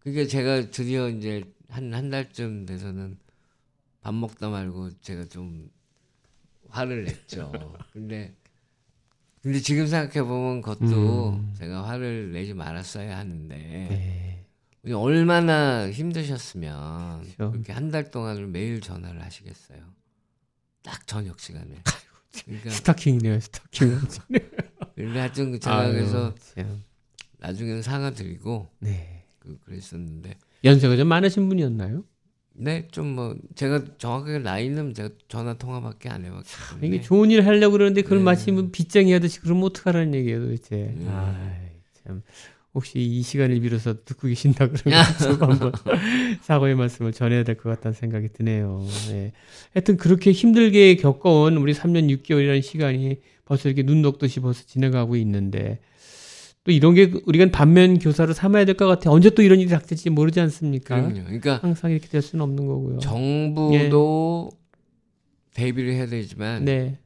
[0.00, 3.18] 그게 제가 드디어 이제 한 한 달쯤 돼서는
[4.02, 5.70] 밥 먹다 말고 제가 좀
[6.68, 7.50] 화를 냈죠.
[7.94, 8.34] 근데
[9.42, 11.54] 근데 지금 생각해 보면 그것도 음.
[11.56, 14.92] 제가 화를 내지 말았어야 하는데 네.
[14.92, 17.50] 얼마나 힘드셨으면 그렇죠.
[17.52, 19.80] 그렇게 한 달 동안을 매일 전화를 하시겠어요.
[20.82, 21.82] 딱 저녁 시간에.
[22.44, 23.98] 그러니까 스타킹이네요, 스타킹.
[24.94, 26.82] 근데 하여튼 제가 아유, 그래서 참.
[27.38, 29.24] 나중에는 사과 드리고 네.
[29.38, 32.04] 그 그랬었는데 연세가 좀 많으신 분이었나요?
[32.54, 37.46] 네, 좀 뭐 제가 정확하게 나이는 제가 전화 통화밖에 안 해봤기 때문에 이게 좋은 일
[37.46, 38.24] 하려고 그러는데 그걸 네.
[38.24, 40.76] 마치 뭐 빚쟁이 하듯이 그러면 어떡하라는 얘기예요 도대체.
[40.98, 41.08] 음.
[41.08, 41.70] 아이,
[42.04, 42.22] 참.
[42.74, 45.72] 혹시 이 시간을 빌어서 듣고 계신다 그러면 좀 한번
[46.42, 48.86] 사과의 말씀을 전해야 될 것 같다는 생각이 드네요.
[49.10, 49.32] 네.
[49.74, 55.80] 하여튼 그렇게 힘들게 겪어온 우리 3년 6개월이라는 시간이 벌써 이렇게 눈 녹듯이 벌써 지나가고 있는데
[56.64, 59.10] 또 이런 게 우리가 반면 교사로 삼아야 될 것 같아.
[59.10, 60.96] 언제 또 이런 일이 닥칠지 모르지 않습니까?
[61.00, 61.24] 그럼요.
[61.24, 62.98] 그러니까 항상 이렇게 될 수는 없는 거고요.
[62.98, 64.50] 정부도
[65.54, 66.98] 대비를 해야 되지만 네,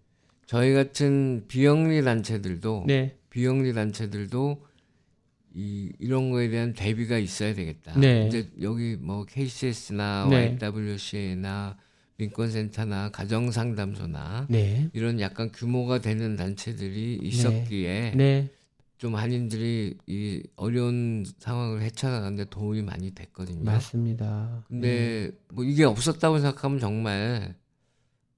[0.46, 4.60] 저희 같은 비영리 단체들도 네, 비영리 단체들도
[5.54, 7.98] 이 이런 거에 대한 대비가 있어야 되겠다.
[7.98, 8.26] 네.
[8.26, 10.58] 이제 여기 뭐 KCS나 네.
[10.60, 11.76] YWCA나
[12.16, 18.48] 민권센터나 가정상담소나 네, 이런 약간 규모가 되는 단체들이 있었기에 네,
[18.98, 23.64] 좀 한인들이 이 어려운 상황을 헤쳐나가는데 도움이 많이 됐거든요.
[23.64, 24.64] 맞습니다.
[24.68, 27.54] 근데 뭐 이게 없었다고 생각하면 정말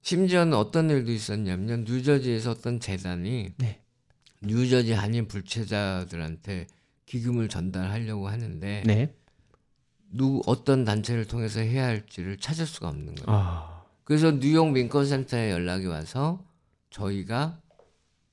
[0.01, 3.81] 심지어는 어떤 일도 있었냐면 뉴저지에서 어떤 재단이 네.
[4.41, 6.67] 뉴저지 한인 불체자들한테
[7.15, 9.13] 기금을 전달하려고 하는데 네.
[10.11, 13.25] 누 어떤 단체를 통해서 해야 할지를 찾을 수가 없는 거예요.
[13.27, 16.43] 아, 그래서 뉴욕 민권센터에 연락이 와서
[16.89, 17.57] 저희가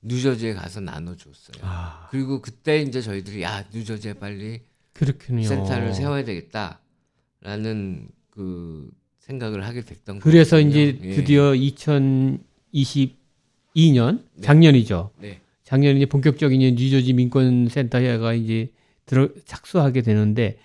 [0.01, 1.61] 뉴저지에 가서 나눠줬어요.
[1.61, 4.61] 아, 그리고 그때 이제 저희들이 야 뉴저지에 빨리
[4.91, 5.47] 그렇군요.
[5.47, 10.81] 센터를 세워야 되겠다라는 그 생각을 하게 됐던 그래서 거거든요.
[10.81, 11.15] 이제 예.
[11.15, 15.11] 드디어 2022년 작년이죠.
[15.19, 15.39] 네.
[15.63, 18.71] 작년에 이제 본격적인 이제 뉴저지 민권센터가 이제
[19.05, 20.57] 들어 착수하게 되는데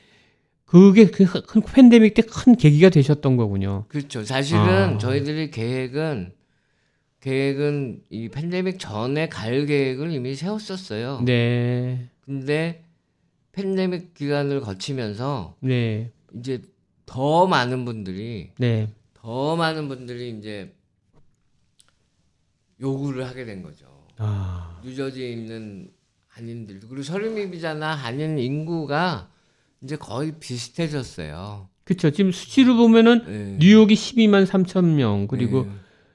[0.65, 3.87] 그게 그큰 팬데믹 때 큰 계기가 되셨던 거군요.
[3.89, 4.23] 그렇죠.
[4.25, 4.99] 사실은 아.
[4.99, 6.33] 저희들이 계획은
[7.21, 11.23] 계획은 이 팬데믹 전에 갈 계획을 이미 세웠었어요.
[11.25, 12.85] 네, 근데
[13.53, 16.61] 팬데믹 기간을 거치면서 네, 이제
[17.07, 20.73] 더 많은 분들이 네, 더 많은 분들이 이제
[22.81, 23.88] 요구를 하게 된 거죠.
[24.19, 25.91] 아, 뉴저지에 있는
[26.29, 29.31] 한인들 그리고 서류미비자나 한인 인구가
[29.83, 31.69] 이제 거의 비슷해졌어요.
[31.85, 32.11] 그렇죠.
[32.11, 33.57] 지금 수치를 보면은 네.
[33.59, 35.71] 뉴욕이 12만 3천 명 그리고 네.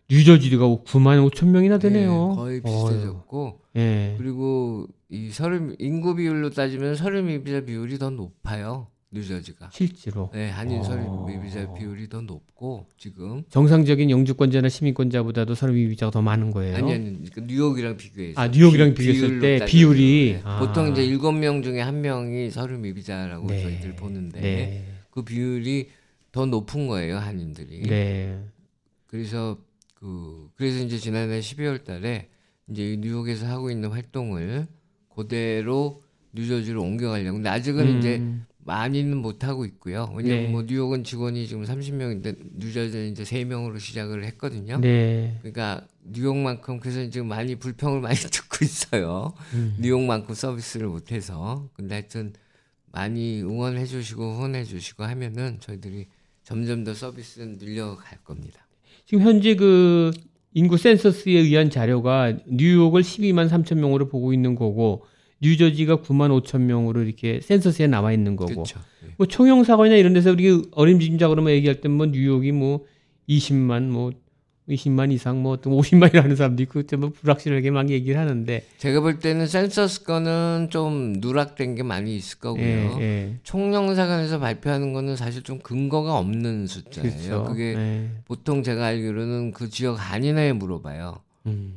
[0.10, 2.30] 뉴저지가 9만 5천 명이나 되네요.
[2.30, 4.16] 네, 거의 비슷해졌고 예.
[4.18, 8.88] 그리고 이 서류 인구 비율로 따지면 서류미비자 비율이 더 높아요.
[9.14, 9.70] 뉴저지가.
[9.72, 10.84] 실제로 네, 한인 어.
[10.84, 16.76] 서류미비자 비율이 더 높고 지금 정상적인 영주권자나 시민권자보다도 서류 미비자가 더 많은 거예요.
[16.76, 19.68] 아니 아니 그러니까 뉴욕이랑 비교해서 아, 뉴욕이랑 비- 비교했을 비율로 때 따져요.
[19.72, 20.42] 비율이 네.
[20.44, 20.60] 아.
[20.60, 23.62] 보통 이제 일곱 명 중에 한 명이 서류 미비자라고 네.
[23.62, 24.86] 저희들 보는데 네.
[25.12, 25.90] 그 비율이
[26.32, 27.84] 더 높은 거예요 한인들이.
[27.84, 28.40] 네.
[29.06, 29.58] 그래서
[29.94, 32.30] 그 그래서 이제 지난해 12월 달에
[32.68, 34.68] 이제 이 뉴욕에서 하고 있는 활동을
[35.16, 36.02] 그대로
[36.34, 37.38] 뉴저지로 옮겨가려고.
[37.38, 38.24] 근데 아직은 음, 이제
[38.66, 40.12] 많이는 못 하고 있고요.
[40.16, 40.50] 왜냐면 네.
[40.50, 44.80] 뭐 뉴욕은 직원이 지금 30명인데 뉴저지는 이제 3명으로 시작을 했거든요.
[44.80, 45.38] 네.
[45.42, 49.34] 그러니까 뉴욕만큼 그래서 지금 많이 불평을 많이 듣고 있어요.
[49.54, 49.76] 음.
[49.80, 52.34] 뉴욕만큼 서비스를 못 해서 근데 하여튼
[52.92, 56.08] 많이 응원해 주시고 후원해 주시고 하면은 저희들이
[56.44, 58.68] 점점 더 서비스는 늘려갈 겁니다.
[59.06, 60.12] 지금 현재 그
[60.54, 65.06] 인구 센서스에 의한 자료가 뉴욕을 12만 3천 명으로 보고 있는 거고
[65.44, 68.80] 뉴저지가 9만 5천 명으로 이렇게 센서스에 나와 있는 거고 그렇죠.
[69.18, 72.86] 뭐 총형 사고나 이런 데서 우리 어림짐작으로 얘기할 때뭐 뉴욕이 뭐
[73.28, 74.12] 20만 뭐
[74.70, 79.46] 20만 이상 뭐또 50만이라는 사람도 있고 그때 뭐 불확실하게 막 얘기를 하는데 제가 볼 때는
[79.46, 82.64] 센서스 거는 좀 누락된 게 많이 있을 거고요.
[82.64, 83.36] 예, 예.
[83.44, 87.12] 총영사관에서 발표하는 거는 사실 좀 근거가 없는 숫자예요.
[87.12, 87.44] 그렇죠.
[87.44, 88.10] 그게 예.
[88.26, 91.20] 보통 제가 알기로는 그 지역 한인회에 물어봐요.
[91.48, 91.74] 음,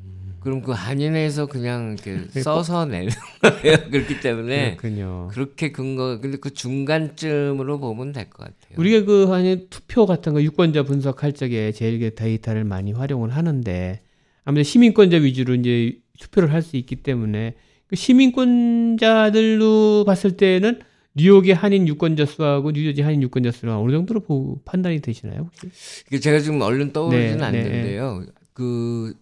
[0.46, 3.10] 그럼 그 한인회에서 그냥 이렇게 써서 내는
[3.42, 3.78] 거예요.
[3.90, 5.28] 그렇기 때문에 그렇군요.
[5.32, 8.78] 그렇게 근거 근데 그 중간쯤으로 보면 될 것 같아요.
[8.78, 14.00] 우리가 그 한이 투표 같은 거 유권자 분석할 적에 제일 그 데이터를 많이 활용을 하는데
[14.44, 17.54] 아무래도 시민권자 위주로 이제 투표를 할 수 있기 때문에
[17.88, 20.80] 그 시민권자들로 봤을 때는
[21.14, 25.48] 뉴욕의 한인 유권자 수하고 뉴저지 한인 유권자 수가 어느 정도로 보- 판단이 되시나요?
[25.64, 26.20] 혹시?
[26.20, 28.22] 제가 지금 얼른 떠오르지는 네, 않는데요.
[28.52, 29.14] 그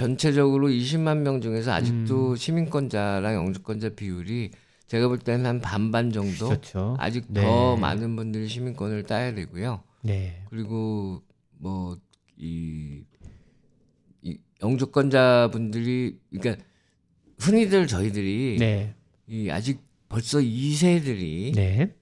[0.00, 1.76] 전체적으로 20만 명 중에서 음.
[1.76, 4.50] 아직도 시민권자랑 영주권자 비율이
[4.86, 6.96] 제가 볼 때는 한 반반 정도 그렇죠.
[6.98, 7.42] 아직 네.
[7.42, 9.82] 더 많은 분들이 시민권을 따야 되고요.
[10.00, 10.42] 네.
[10.48, 11.20] 그리고
[11.58, 13.04] 뭐이
[14.22, 16.64] 이 영주권자 분들이 그러니까
[17.38, 18.94] 흔히들 저희들이 네.
[19.26, 21.94] 이 아직 벌써 2세들이 네.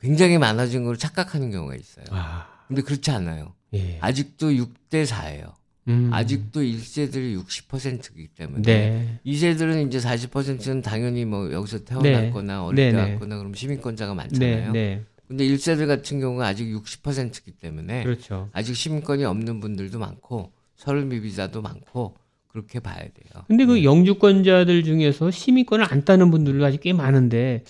[0.00, 2.04] 굉장히 많아진 걸 착각하는 경우가 있어요.
[2.10, 3.56] 아, 근데 그렇지 않아요.
[3.74, 3.98] 예.
[4.00, 5.59] 아직도 6대 4예요.
[5.88, 6.10] 음.
[6.12, 9.20] 아직도 1세들이 60%이기 때문에 네.
[9.24, 13.12] 2세들은 이제 40%는 당연히 뭐 여기서 태어났거나 어릴 네, 때 네.
[13.12, 14.16] 왔거나 그럼 시민권자가 네.
[14.16, 14.72] 많잖아요.
[14.72, 15.04] 네.
[15.26, 18.48] 근데 1세들 같은 경우는 아직 60%이기 때문에 그렇죠.
[18.52, 22.16] 아직 시민권이 없는 분들도 많고 서울 미비자도 많고
[22.48, 23.44] 그렇게 봐야 돼요.
[23.46, 23.84] 근데 그 네.
[23.84, 27.62] 영주권자들 중에서 시민권을 안 따는 분들도 아직 꽤 많은데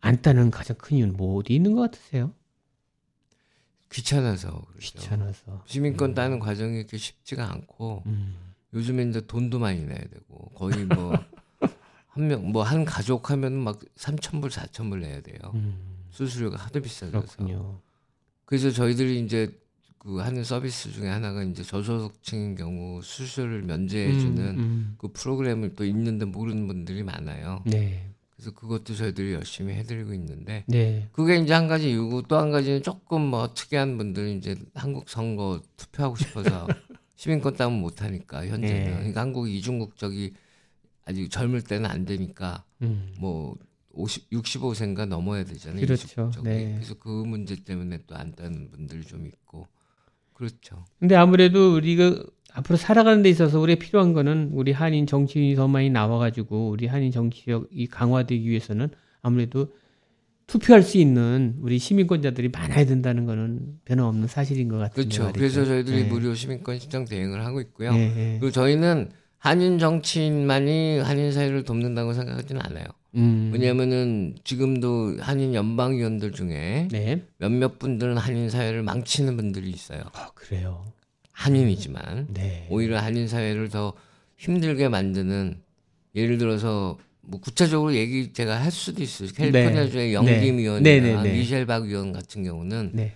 [0.00, 2.32] 안 따는 가장 큰 이유는 뭐 어디 있는 것 같으세요?
[3.92, 4.98] 귀찮아서 그렇죠.
[4.98, 5.62] 귀찮아서.
[5.66, 8.36] 시민권 따는 과정이 그렇게 쉽지가 않고 음.
[8.74, 11.12] 요즘에 이제 돈도 많이 내야 되고 거의 뭐
[12.08, 15.38] 한 명 뭐 한 가족 하면 막 3천 불, 4천 불 내야 돼요.
[15.54, 16.06] 음.
[16.10, 17.20] 수수료가 하도 비싸져서.
[17.36, 17.80] 그렇군요.
[18.44, 19.56] 그래서 저희들이 이제
[19.98, 24.94] 그 하는 서비스 중에 하나가 이제 저소득층인 경우 수수료를 면제해주는 음, 음.
[24.98, 27.62] 그 프로그램을 또 있는데 모르는 분들이 많아요.
[27.66, 28.10] 네.
[28.38, 31.08] 그래서 그것도 저희들이 열심히 해드리고 있는데 네.
[31.12, 35.60] 그게 이제 한 가지 이유고 또 한 가지는 조금 뭐 특이한 분들은 이제 한국 선거
[35.76, 36.68] 투표하고 싶어서
[37.16, 38.94] 시민권 따면 못 하니까 현재는 네.
[38.94, 40.34] 그러니까 한국 이중국적이
[41.04, 43.12] 아직 젊을 때는 안 되니까 음.
[43.18, 43.56] 뭐
[43.90, 45.84] 50, 65세인가 넘어야 되잖아요.
[45.84, 46.30] 그렇죠.
[46.44, 46.74] 네.
[46.74, 49.66] 그래서 그 문제 때문에 또 안 따는 분들이 좀 있고
[50.32, 50.84] 그렇죠.
[51.00, 52.22] 근데 아무래도 우리가
[52.58, 57.12] 앞으로 살아가는 데 있어서 우리가 필요한 거는 우리 한인 정치인이 더 많이 나와가지고 우리 한인
[57.12, 58.88] 정치력이 강화되기 위해서는
[59.22, 59.72] 아무래도
[60.48, 65.24] 투표할 수 있는 우리 시민권자들이 많아야 된다는 거는 변함없는 사실인 것 같은데 그렇죠.
[65.24, 65.38] 말이죠.
[65.38, 66.08] 그래서 저희들이 네.
[66.08, 67.92] 무료 시민권 신청 대행을 하고 있고요.
[67.92, 68.36] 네, 네.
[68.40, 72.86] 그리고 저희는 한인 정치인만이 한인 사회를 돕는다고 생각하지는 않아요.
[73.14, 73.50] 음.
[73.52, 77.22] 왜냐하면은 지금도 한인 연방위원들 중에 네.
[77.36, 80.00] 몇몇 분들은 한인 사회를 망치는 분들이 있어요.
[80.14, 80.84] 아, 그래요.
[81.38, 82.66] 한인이지만 네.
[82.68, 83.92] 오히려 한인 사회를 더
[84.36, 85.60] 힘들게 만드는
[86.16, 89.28] 예를 들어서 뭐 구체적으로 얘기 제가 할 수도 있어요.
[89.36, 90.14] 캘리포니아주의 네.
[90.14, 90.62] 영김 네.
[90.62, 91.32] 위원이나 네, 네, 네.
[91.32, 93.14] 미셸 박 위원 같은 경우는 네.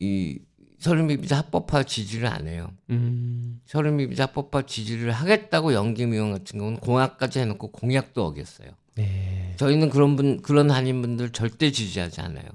[0.00, 0.38] 이
[0.78, 2.72] 서른미비자 합법화 지지를 안 해요.
[2.88, 3.60] 음.
[3.66, 8.70] 서른미비자 합법화 지지를 하겠다고 영김 위원 같은 경우는 공약까지 해놓고 공약도 어겼어요.
[8.94, 9.52] 네.
[9.56, 12.46] 저희는 그런 분 그런 한인분들 절대 지지하지 않아요.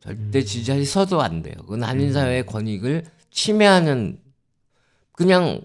[0.00, 0.44] 절대 음.
[0.44, 1.54] 지지해서도 안 돼요.
[1.60, 4.18] 그건 한인 사회의 권익을 침해하는
[5.12, 5.60] 그냥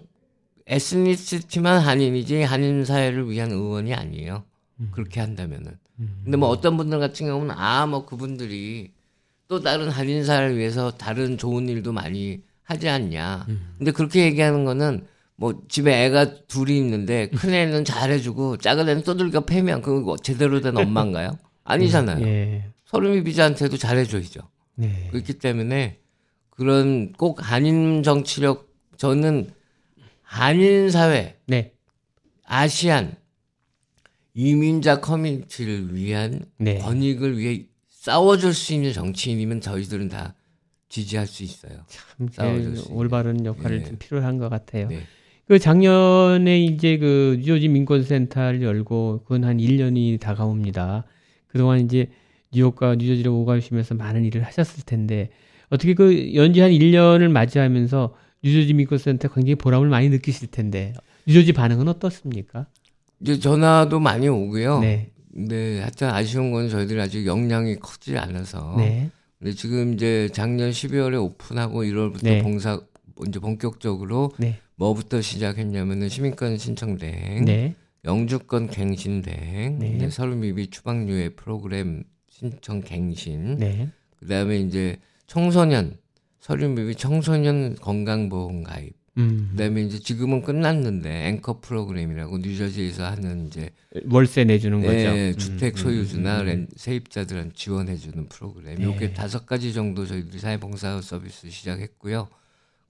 [0.66, 4.44] 에스니시티만 한인이지 한인 사회를 위한 의원이 아니에요.
[4.80, 4.88] 음.
[4.92, 5.78] 그렇게 한다면은.
[6.00, 6.20] 음.
[6.24, 8.92] 근데 뭐 어떤 분들 같은 경우는 아 뭐 그분들이
[9.48, 13.46] 또 다른 한인 사회를 위해서 다른 좋은 일도 많이 하지 않냐.
[13.48, 13.74] 음.
[13.78, 15.06] 근데 그렇게 얘기하는 거는
[15.36, 20.60] 뭐 집에 애가 둘이 있는데 큰 애는 잘해주고 작은 애는 떠들겨 패면 그거 뭐 제대로
[20.60, 21.38] 된 엄마인가요?
[21.64, 22.26] 아니잖아요.
[22.26, 22.64] 예.
[22.86, 24.40] 서른미 비자한테도 잘해줘야죠.
[24.74, 25.08] 네.
[25.12, 25.98] 그렇기 때문에
[26.58, 29.52] 그런 꼭 한인 정치력 저는
[30.22, 31.72] 한인 사회 네.
[32.44, 33.14] 아시안
[34.34, 36.78] 이민자 커뮤니티를 위한 네.
[36.78, 40.34] 권익을 위해 싸워줄 수 있는 정치인이면 저희들은 다
[40.88, 41.84] 지지할 수 있어요.
[41.86, 42.76] 참 싸워줄.
[42.90, 43.84] 올바른 역할을 네.
[43.84, 44.88] 좀 필요한 것 같아요.
[44.88, 45.02] 네.
[45.46, 51.04] 그 작년에 이제 그 뉴저지 민권센터를 열고 그건 한 1년이 다가옵니다.
[51.46, 52.10] 그동안 이제
[52.52, 55.30] 뉴욕과 뉴저지로 오가시면서 많은 일을 하셨을 텐데
[55.70, 60.94] 어떻게 그 연지 한 1년을 맞이하면서 뉴저지 민권센터 굉장히 보람을 많이 느끼실 텐데
[61.26, 62.66] 뉴저지 반응은 어떻습니까?
[63.20, 64.80] 이제 전화도 많이 오고요.
[64.80, 65.10] 네.
[65.30, 68.74] 네, 하여튼 아쉬운 건 저희들이 아직 역량이 크지 않아서.
[68.78, 69.10] 네.
[69.38, 72.42] 근데 지금 이제 작년 12월에 오픈하고 1월부터 네.
[72.42, 72.80] 봉사
[73.26, 74.58] 이제 본격적으로 네.
[74.76, 77.74] 뭐부터 시작했냐면은 시민권 신청 대행, 네.
[78.04, 79.94] 영주권 갱신 대행, 네.
[79.96, 83.88] 이제 서류 미비 추방유예 프로그램 신청 갱신, 네.
[84.20, 84.98] 그다음에 이제
[85.28, 85.96] 청소년
[86.40, 89.48] 서류 미비 청소년 건강보험 가입, 음.
[89.52, 93.70] 그다음에 이제 지금은 끝났는데 앵커 프로그램이라고 뉴저지에서 하는 이제
[94.10, 94.92] 월세 내주는 거죠.
[94.92, 96.46] 네, 음, 주택 음, 소유주나 음, 음.
[96.46, 98.76] 렌- 세입자들한테 지원해주는 프로그램.
[98.78, 98.84] 네.
[98.84, 102.28] 요게 다섯 가지 정도 저희들이 사회봉사 서비스 시작했고요.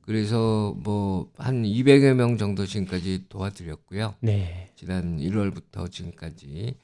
[0.03, 4.15] 그래서 뭐 한 200여 명 정도 지금까지 도와드렸고요.
[4.21, 4.71] 네.
[4.77, 6.77] 지난 1월부터 지금까지.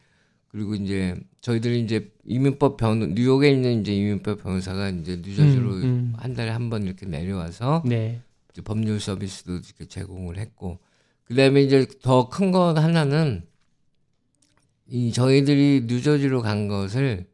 [0.55, 6.13] 그리고 이제 저희들이 이제 이민법 변호 뉴욕에 있는 이제 이민법 변호사가 이제 뉴저지로 음, 음.
[6.17, 8.21] 한 달에 한 번 이렇게 내려와서 네.
[8.53, 10.79] 이제 법률 서비스도 이렇게 제공을 했고
[11.25, 13.43] 그다음에 이제 더 큰 건 하나는
[14.87, 17.27] 이 저희들이 뉴저지로 간 것을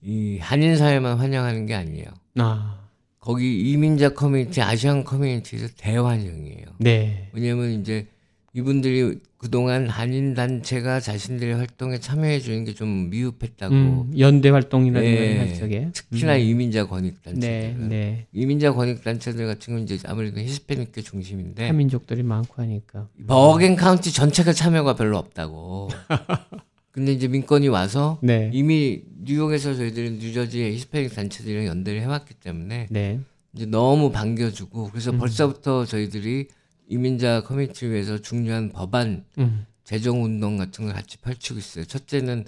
[0.00, 2.06] 이 한인 사회만 환영하는 게 아니에요.
[2.38, 2.88] 아.
[3.20, 6.64] 거기 이민자 커뮤니티, Asian 커뮤니티에서 대환영이에요.
[6.78, 7.28] 네.
[7.34, 8.06] 왜냐하면 이제
[8.54, 15.38] 이분들이 그동안 한인 단체가 자신들의 활동에 참여해 주는 게 좀 미흡했다고 음, 연대 활동이라든가 네.
[15.38, 16.40] 할 적에 특히나 음.
[16.40, 18.26] 이민자 권익 네, 단체들은 네.
[18.32, 23.08] 이민자 권익 단체들 같은 경우는 이제 아무래도 히스패닉계 중심인데 한민족들이 많고 하니까.
[23.26, 25.88] 버겐 카운티 전체가 참여가 별로 없다고.
[26.90, 28.50] 근데 이제 민권이 와서 네.
[28.54, 33.20] 이미 뉴욕에서 저희들은 뉴저지의 히스패닉 단체들이랑 연대를 해왔기 때문에 네.
[33.54, 35.18] 이제 너무 반겨주고 그래서 음.
[35.18, 36.48] 벌써부터 저희들이
[36.88, 39.66] 이민자 커뮤니티를 위해서 중요한 법안 음.
[39.84, 41.84] 제정 운동 같은 걸 같이 펼치고 있어요.
[41.84, 42.44] 첫째는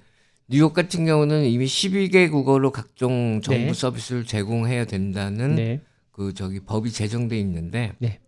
[0.49, 3.72] 뉴욕 같은 경우는 이미 12개 국어로 각종 정부 네.
[3.74, 5.80] 서비스를 제공해야 된다는 네.
[6.11, 8.18] 그 저기 법이 제정돼 있는데 네.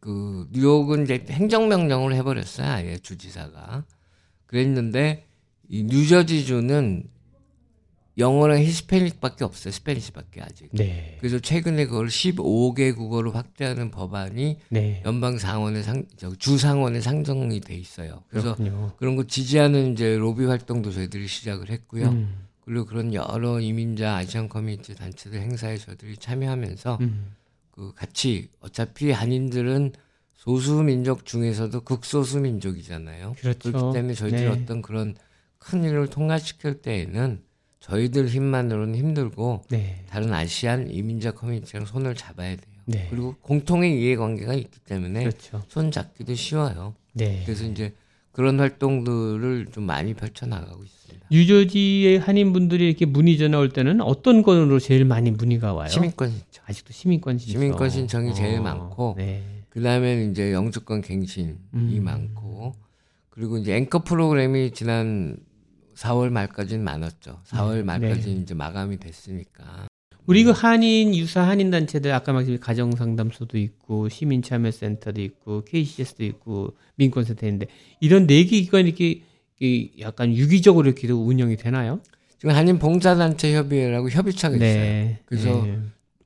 [0.00, 3.84] 그 뉴욕은 이제 행정명령을 해버렸어요 아예 주지사가
[4.46, 5.26] 그랬는데
[5.68, 7.08] 이 뉴저지주는
[8.18, 11.16] 영어랑 히스패닉밖에 없어요 Spanish밖에 아직 네.
[11.20, 15.02] 그래서 최근에 그걸 15개 국어로 확대하는 법안이 네.
[15.04, 18.92] 연방 상원에 상, 저, 주 상원에 상정이 돼 있어요 그래서 그렇군요.
[18.96, 22.46] 그런 거 지지하는 이제 로비 활동도 저희들이 시작을 했고요 음.
[22.64, 27.34] 그리고 그런 여러 이민자 Asian 커뮤니티 단체들 행사에 저희들이 참여하면서 음.
[27.70, 29.92] 그 같이 어차피 한인들은
[30.34, 33.34] 소수 민족 중에서도 극소수 민족이잖아요.
[33.38, 33.70] 그렇죠.
[33.72, 34.48] 그렇기 때문에 저희들이 네.
[34.48, 35.14] 어떤 그런
[35.58, 37.42] 큰 일을 통과시킬 때에는
[37.86, 40.04] 저희들 힘만으로는 힘들고 네.
[40.08, 42.76] 다른 아시안 이민자 커뮤니티랑 손을 잡아야 돼요.
[42.84, 43.06] 네.
[43.10, 45.62] 그리고 공통의 이해관계가 있기 때문에 그렇죠.
[45.68, 46.94] 손 잡기도 쉬워요.
[47.12, 47.42] 네.
[47.44, 47.94] 그래서 이제
[48.32, 51.26] 그런 활동들을 좀 많이 펼쳐 나가고 있습니다.
[51.30, 55.88] 뉴저지의 한인분들이 이렇게 문의 전화 올 때는 어떤 건으로 제일 많이 문의가 와요?
[55.88, 56.64] 시민권 신청.
[56.66, 57.60] 아직도 시민권 신청.
[57.60, 59.42] 시민권 신청이 제일 많고 네.
[59.68, 62.00] 그 다음에 이제 영주권 갱신이 음.
[62.02, 62.74] 많고
[63.30, 65.36] 그리고 이제 앵커 프로그램이 지난
[65.96, 67.40] 4월 말까지는 많았죠.
[67.46, 67.82] 4월 네.
[67.82, 68.40] 말까지 네.
[68.42, 69.86] 이제 마감이 됐으니까.
[70.26, 75.62] 우리 그 한인 유사 한인 단체들 아까 말씀 가정 상담소도 있고 시민 참여 센터도 있고
[75.64, 77.66] KCS도 있고 민권 센터인데
[78.00, 79.22] 이런 네 개 기관이 이렇게
[79.60, 82.00] 이 약간 유기적으로 이렇게 운영이 되나요?
[82.38, 85.16] 지금 한인 봉사 단체 협의회라고 협의체가 있어요.
[85.24, 85.78] 그래서 네.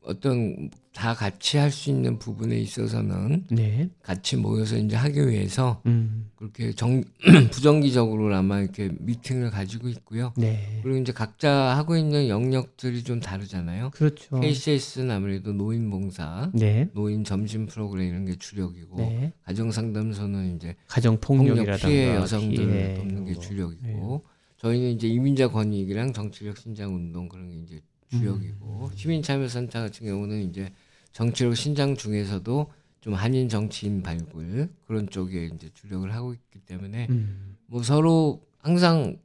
[0.02, 3.88] 어떤 다 같이 할 수 있는 부분에 있어서는 네.
[4.02, 6.28] 같이 모여서 이제 하기 위해서 음.
[6.34, 7.04] 그렇게 정
[7.52, 10.32] 부정기적으로 아마 이렇게 미팅을 가지고 있고요.
[10.36, 10.80] 네.
[10.82, 13.90] 그리고 이제 각자 하고 있는 영역들이 좀 다르잖아요.
[13.90, 14.40] 그렇죠.
[14.40, 16.88] KCS는 아무래도 노인봉사, 네.
[16.92, 19.32] 노인 점심 프로그램 이런 게 주력이고 네.
[19.44, 23.34] 가정상담소는 이제 가정 폭력 폭력이라든가 피해 여성들을 피해 돕는 게.
[23.34, 24.24] 주력이고
[24.58, 27.80] 저희는 이제 이민자 권익이랑 정치력 신장 운동 그런 게 이제
[28.10, 28.96] 주력이고 음.
[28.96, 30.70] 시민참여센터 같은 경우는 이제
[31.12, 37.56] 정치력 신장 중에서도 좀 한인 정치인 발굴 그런 쪽에 이제 주력을 하고 있기 때문에 음.
[37.66, 39.16] 뭐 서로 항상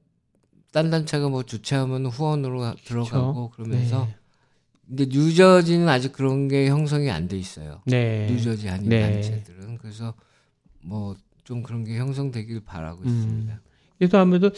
[0.71, 4.07] 딴 단체가 뭐 주최하면 후원으로 가- 들어가고 그러면서
[4.87, 7.81] 근데 뉴저지는 아직 그런 게 형성이 안 돼 있어요.
[7.85, 8.27] 네.
[8.29, 9.01] 뉴저지 한인 네.
[9.13, 10.13] 단체들은 그래서
[10.81, 13.07] 뭐 좀 그런 게 형성되길 바라고 음.
[13.07, 13.61] 있습니다.
[13.99, 14.49] 그래서 아무래도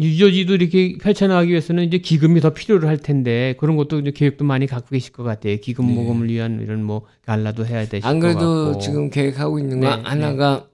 [0.00, 4.66] 유저지도 이렇게 펼쳐나가기 위해서는 이제 기금이 더 필요로 할 텐데 그런 것도 이제 계획도 많이
[4.66, 5.56] 갖고 계실 것 같아요.
[5.58, 5.94] 기금 네.
[5.94, 8.78] 모금을 위한 이런 뭐 갈라도 해야 되실 안것 그래도.
[8.78, 10.66] 지금 계획하고 있는 거 네, 하나가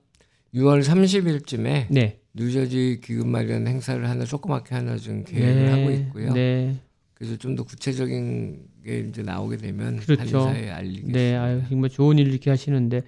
[0.55, 2.18] 6월 30일쯤에 네.
[2.35, 5.70] 뉴저지 기금 마련 행사를 하나 조그맣게 하나 좀 계획을 네.
[5.70, 6.33] 하고 있고요.
[6.33, 6.77] 네.
[7.14, 10.41] 그래서 좀 더 구체적인 게 이제 나오게 되면 그렇죠.
[10.41, 11.18] 한사에 알리겠습니다.
[11.18, 13.03] 네, 아유, 정말 좋은 일 이렇게 하시는데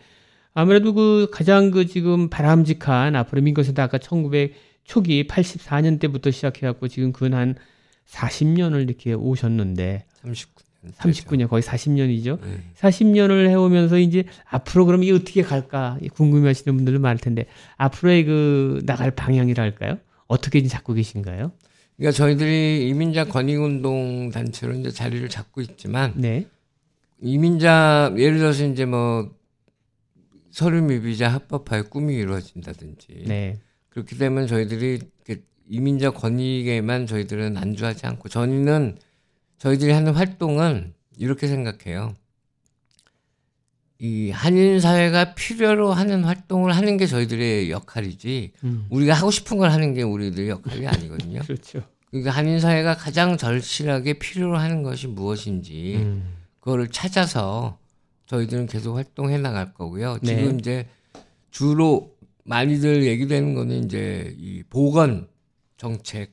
[0.55, 4.55] 아무래도 그 가장 그 지금 바람직한 앞으로 민권센터 아까 1900
[4.89, 7.55] 초기 84년 때부터 시작해갖고 지금 근 한
[8.09, 10.95] 40년을 이렇게 오셨는데 39년.
[10.97, 12.41] 39년 거의 40년이죠.
[12.41, 12.63] 네.
[12.79, 17.45] 40년을 해오면서 이제 앞으로 그럼 이 어떻게 갈까 궁금해하시는 분들도 많을 텐데
[17.77, 19.99] 앞으로의 그 나갈 방향이랄까요?
[20.27, 21.53] 어떻게 잡고 계신가요?
[21.97, 26.47] 그러니까 저희들이 이민자 권익운동 단체로 이제 자리를 잡고 있지만 네,
[27.21, 29.37] 이민자 예를 들어서 이제 뭐
[30.51, 33.59] 서류 미비자 합법화의 꿈이 이루어진다든지 네,
[33.99, 35.01] 그렇게 되면 저희들이
[35.69, 38.97] 이민자 권익에만 저희들은 안주하지 않고 저희는
[39.59, 42.15] 저희들이 하는 활동은 이렇게 생각해요.
[43.99, 49.73] 이 한인 사회가 필요로 하는 활동을 하는 게 저희들의 역할이지 음, 우리가 하고 싶은 걸
[49.73, 51.41] 하는 게 우리들의 역할이 아니거든요.
[51.45, 51.83] 그렇죠.
[52.11, 57.79] 그러니까 한인 사회가 가장 절실하게 필요로 하는 것이 무엇인지 음, 그거를 찾아서
[58.27, 60.19] 저희들은 계속 활동해 나갈 거고요.
[60.23, 60.37] 네.
[60.37, 60.87] 지금 이제
[61.51, 62.17] 주로
[62.49, 65.29] 많이들 얘기되는 거는 이제 이 보건
[65.77, 66.33] 정책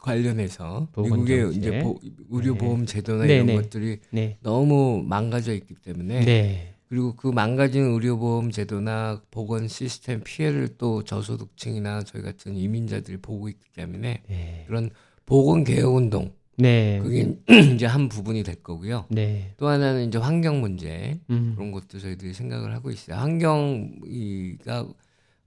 [0.00, 1.58] 관련해서 보건 미국의 정책.
[1.58, 2.58] 이제 보- 의료 네.
[2.58, 3.54] 보험 제도나 네, 이런 네.
[3.56, 10.76] 것들이 네, 너무 망가져 있기 때문에 네, 그리고 그 망가진 의료보험 제도나 보건 시스템 피해를
[10.78, 14.90] 또 저소득층이나 저희 같은 이민자들이 보고 있기 때문에 네, 그런
[15.26, 17.34] 보건 개혁 운동 네, 그게
[17.74, 19.06] 이제 한 부분이 될 거고요.
[19.10, 23.16] 네, 또 하나는 이제 환경 문제 음, 그런 것도 저희들이 생각을 하고 있어요.
[23.16, 24.86] 환경이가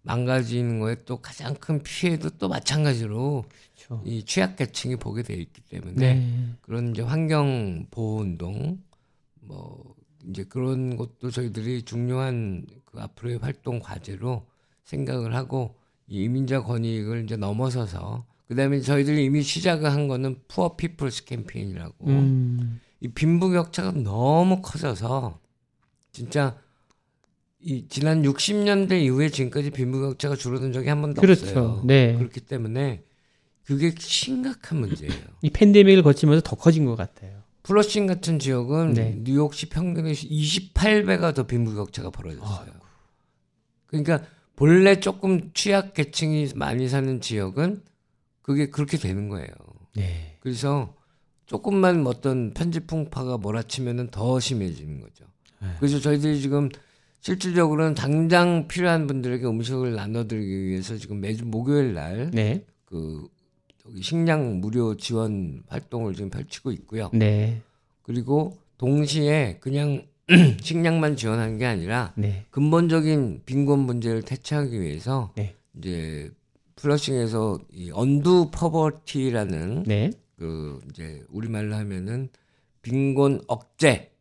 [0.07, 3.45] 망가지는 거에 또 가장 큰 피해도 또 마찬가지로
[3.75, 4.03] 그렇죠.
[4.05, 8.81] 이 취약계층이 보게 돼 있기 때문에 네, 그런 이제 환경 보호 운동
[9.41, 9.95] 뭐
[10.29, 14.45] 이제 그런 것도 저희들이 중요한 그 앞으로의 활동 과제로
[14.83, 15.75] 생각을 하고
[16.07, 22.07] 이 이민자 권익을 이제 넘어서서 그다음에 저희들이 이미 시작을 한 거는 Poor People's Campaign이라고.
[22.07, 25.39] 음, 이 빈부격차가 너무 커져서
[26.11, 26.57] 진짜
[27.59, 31.45] 이 지난 60년대 이후에 지금까지 빈부격차가 줄어든 적이 한 번도 그렇죠.
[31.45, 31.83] 없어요.
[31.85, 32.15] 네.
[32.17, 33.03] 그렇기 때문에
[33.63, 35.13] 그게 심각한 문제예요.
[35.41, 37.41] 이 팬데믹을 거치면서 더 커진 것 같아요.
[37.63, 39.17] 플러싱 같은 지역은 네.
[39.23, 42.71] 뉴욕시 평균의 28배가 더 빈부격차가 벌어졌어요.
[43.87, 44.21] 그러니까
[44.55, 47.81] 본래 조금 취약 계층이 많이 사는 지역은
[48.41, 49.49] 그게 그렇게 되는 거예요.
[49.95, 50.95] 네, 그래서
[51.45, 55.25] 조금만 어떤 편집 풍파가 몰아치면은 더 심해지는 거죠.
[55.61, 55.67] 네.
[55.79, 56.69] 그래서 저희들이 지금
[57.21, 63.27] 실질적으로는 당장 필요한 분들에게 음식을 나눠드리기 위해서 지금 매주 목요일 날 네, 그
[64.01, 67.09] 식량 무료 지원 활동을 지금 펼치고 있고요.
[67.13, 67.61] 네,
[68.03, 70.05] 그리고 동시에 그냥
[70.61, 75.55] 식량만 지원하는 게 아니라 네, 근본적인 빈곤 문제를 퇴치하기 위해서 네.
[75.77, 76.31] 이제
[76.75, 82.29] 플러싱에서 이 Undo Poverty라는 네, 그 이제 우리말로 하면은
[82.81, 84.11] 빈곤 억제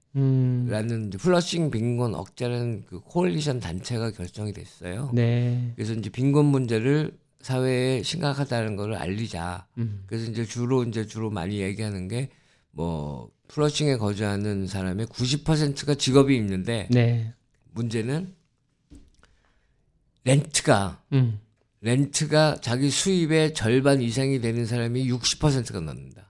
[0.69, 5.11] 라는 음, 이제 플러싱 빈곤 억제라는 그 coalition 단체가 결성이 됐어요.
[5.13, 9.67] 네, 그래서 이제 빈곤 문제를 사회에 심각하다는 거를 알리자.
[9.79, 12.31] 음, 그래서 이제 주로 이제 주로 많이 얘기하는 게
[12.77, 17.33] 뭐 플러싱에 거주하는 사람의 90%가 직업이 있는데 네,
[17.73, 18.35] 문제는
[20.25, 21.41] 렌트가 음,
[21.81, 26.26] 렌트가 자기 수입의 절반 이상이 되는 사람이 60%가 넘는다.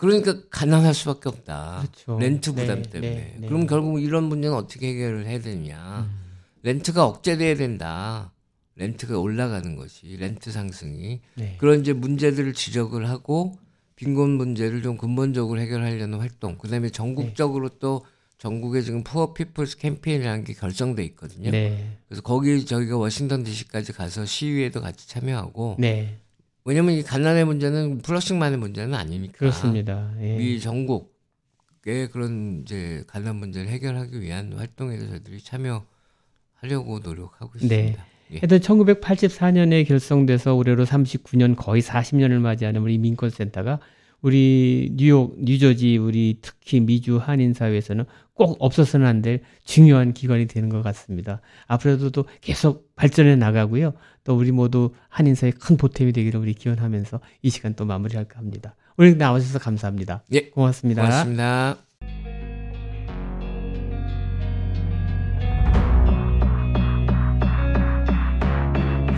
[0.00, 0.06] 아.
[0.06, 1.82] 그러니까 가난할 수밖에 없다.
[1.82, 2.18] 그렇죠.
[2.18, 3.14] 렌트 부담 네, 때문에.
[3.14, 3.46] 네, 네.
[3.46, 6.08] 그럼 결국 이런 문제는 어떻게 해결을 해야 되냐.
[6.10, 6.20] 음.
[6.62, 8.32] 렌트가 억제돼야 된다.
[8.76, 11.56] 렌트가 올라가는 것이 렌트 상승이 네.
[11.58, 13.58] 그런 이제 문제들을 지적을 하고
[13.94, 16.56] 빈곤 문제를 좀 근본적으로 해결하려는 활동.
[16.56, 17.76] 그다음에 전국적으로 네.
[17.78, 18.04] 또
[18.38, 21.50] 전국에 지금 푸어 피플스 캠페인이라는 게 결성돼 있거든요.
[21.50, 26.18] 네, 그래서 거기 저희가 워싱턴 DC까지 가서 시위에도 같이 참여하고 네,
[26.64, 29.38] 왜냐면 이 가난의 문제는 플러싱만의 문제는 아니니까.
[29.38, 30.12] 그렇습니다.
[30.20, 30.36] 예.
[30.36, 37.76] 미 전국의 그런 이제 가난 문제를 해결하기 위한 활동에도 저희들이 참여하려고 노력하고 있습니다.
[37.76, 37.96] 네.
[38.32, 38.38] 예.
[38.38, 43.80] 하여튼 1984년에 결성돼서 올해로 39년 거의 40년을 맞이하는 우리 민권센터가
[44.22, 48.04] 우리 뉴욕, 뉴저지, 우리 특히 미주 한인 사회에서는
[48.34, 51.40] 꼭 없어서는 안 될 중요한 기관이 되는 것 같습니다.
[51.66, 53.94] 앞으로도 또 계속 발전해 나가고요.
[54.24, 58.74] 또 우리 모두 한인 사회 큰 보탬이 되기를 우리 기원하면서 이 시간 또 마무리할까 합니다.
[58.96, 60.24] 오늘 나와주셔서 감사합니다.
[60.32, 61.02] 예, 고맙습니다.
[61.02, 61.76] 고맙습니다.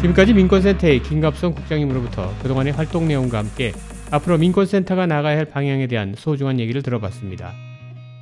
[0.03, 3.73] 지금까지 민권센터의 김갑성 국장님으로부터 그동안의 활동 내용과 함께
[4.11, 7.53] 앞으로 민권센터가 나가야 할 방향에 대한 소중한 얘기를 들어봤습니다.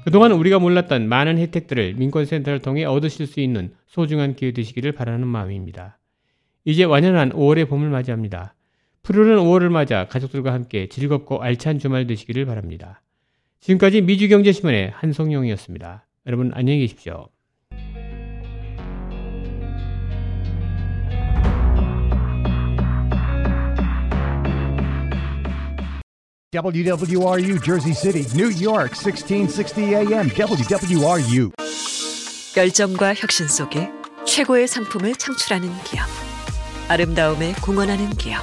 [0.05, 6.00] 그동안 우리가 몰랐던 많은 혜택들을 민권센터를 통해 얻으실 수 있는 소중한 기회 되시기를 바라는 마음입니다.
[6.65, 8.55] 이제 완연한 5월의 봄을 맞이합니다.
[9.03, 13.03] 푸르른 5월을 맞아 가족들과 함께 즐겁고 알찬 주말 되시기를 바랍니다.
[13.61, 16.07] 지금까지 미주경제신문의 한성용이었습니다.
[16.27, 17.29] 여러분 안녕히 계십시오.
[26.53, 30.29] WWRU Jersey City, New York, 1660 AM.
[30.31, 31.53] WWRU.
[32.57, 33.89] 열정과 혁신 속에
[34.27, 36.30] 최고의 상품을 창출하는 기업.
[36.91, 38.43] 아름다움에 공헌하는 기업.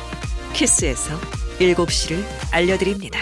[0.53, 1.19] 키스에서
[1.59, 2.23] 7시를
[2.53, 3.19] 알려드립니다.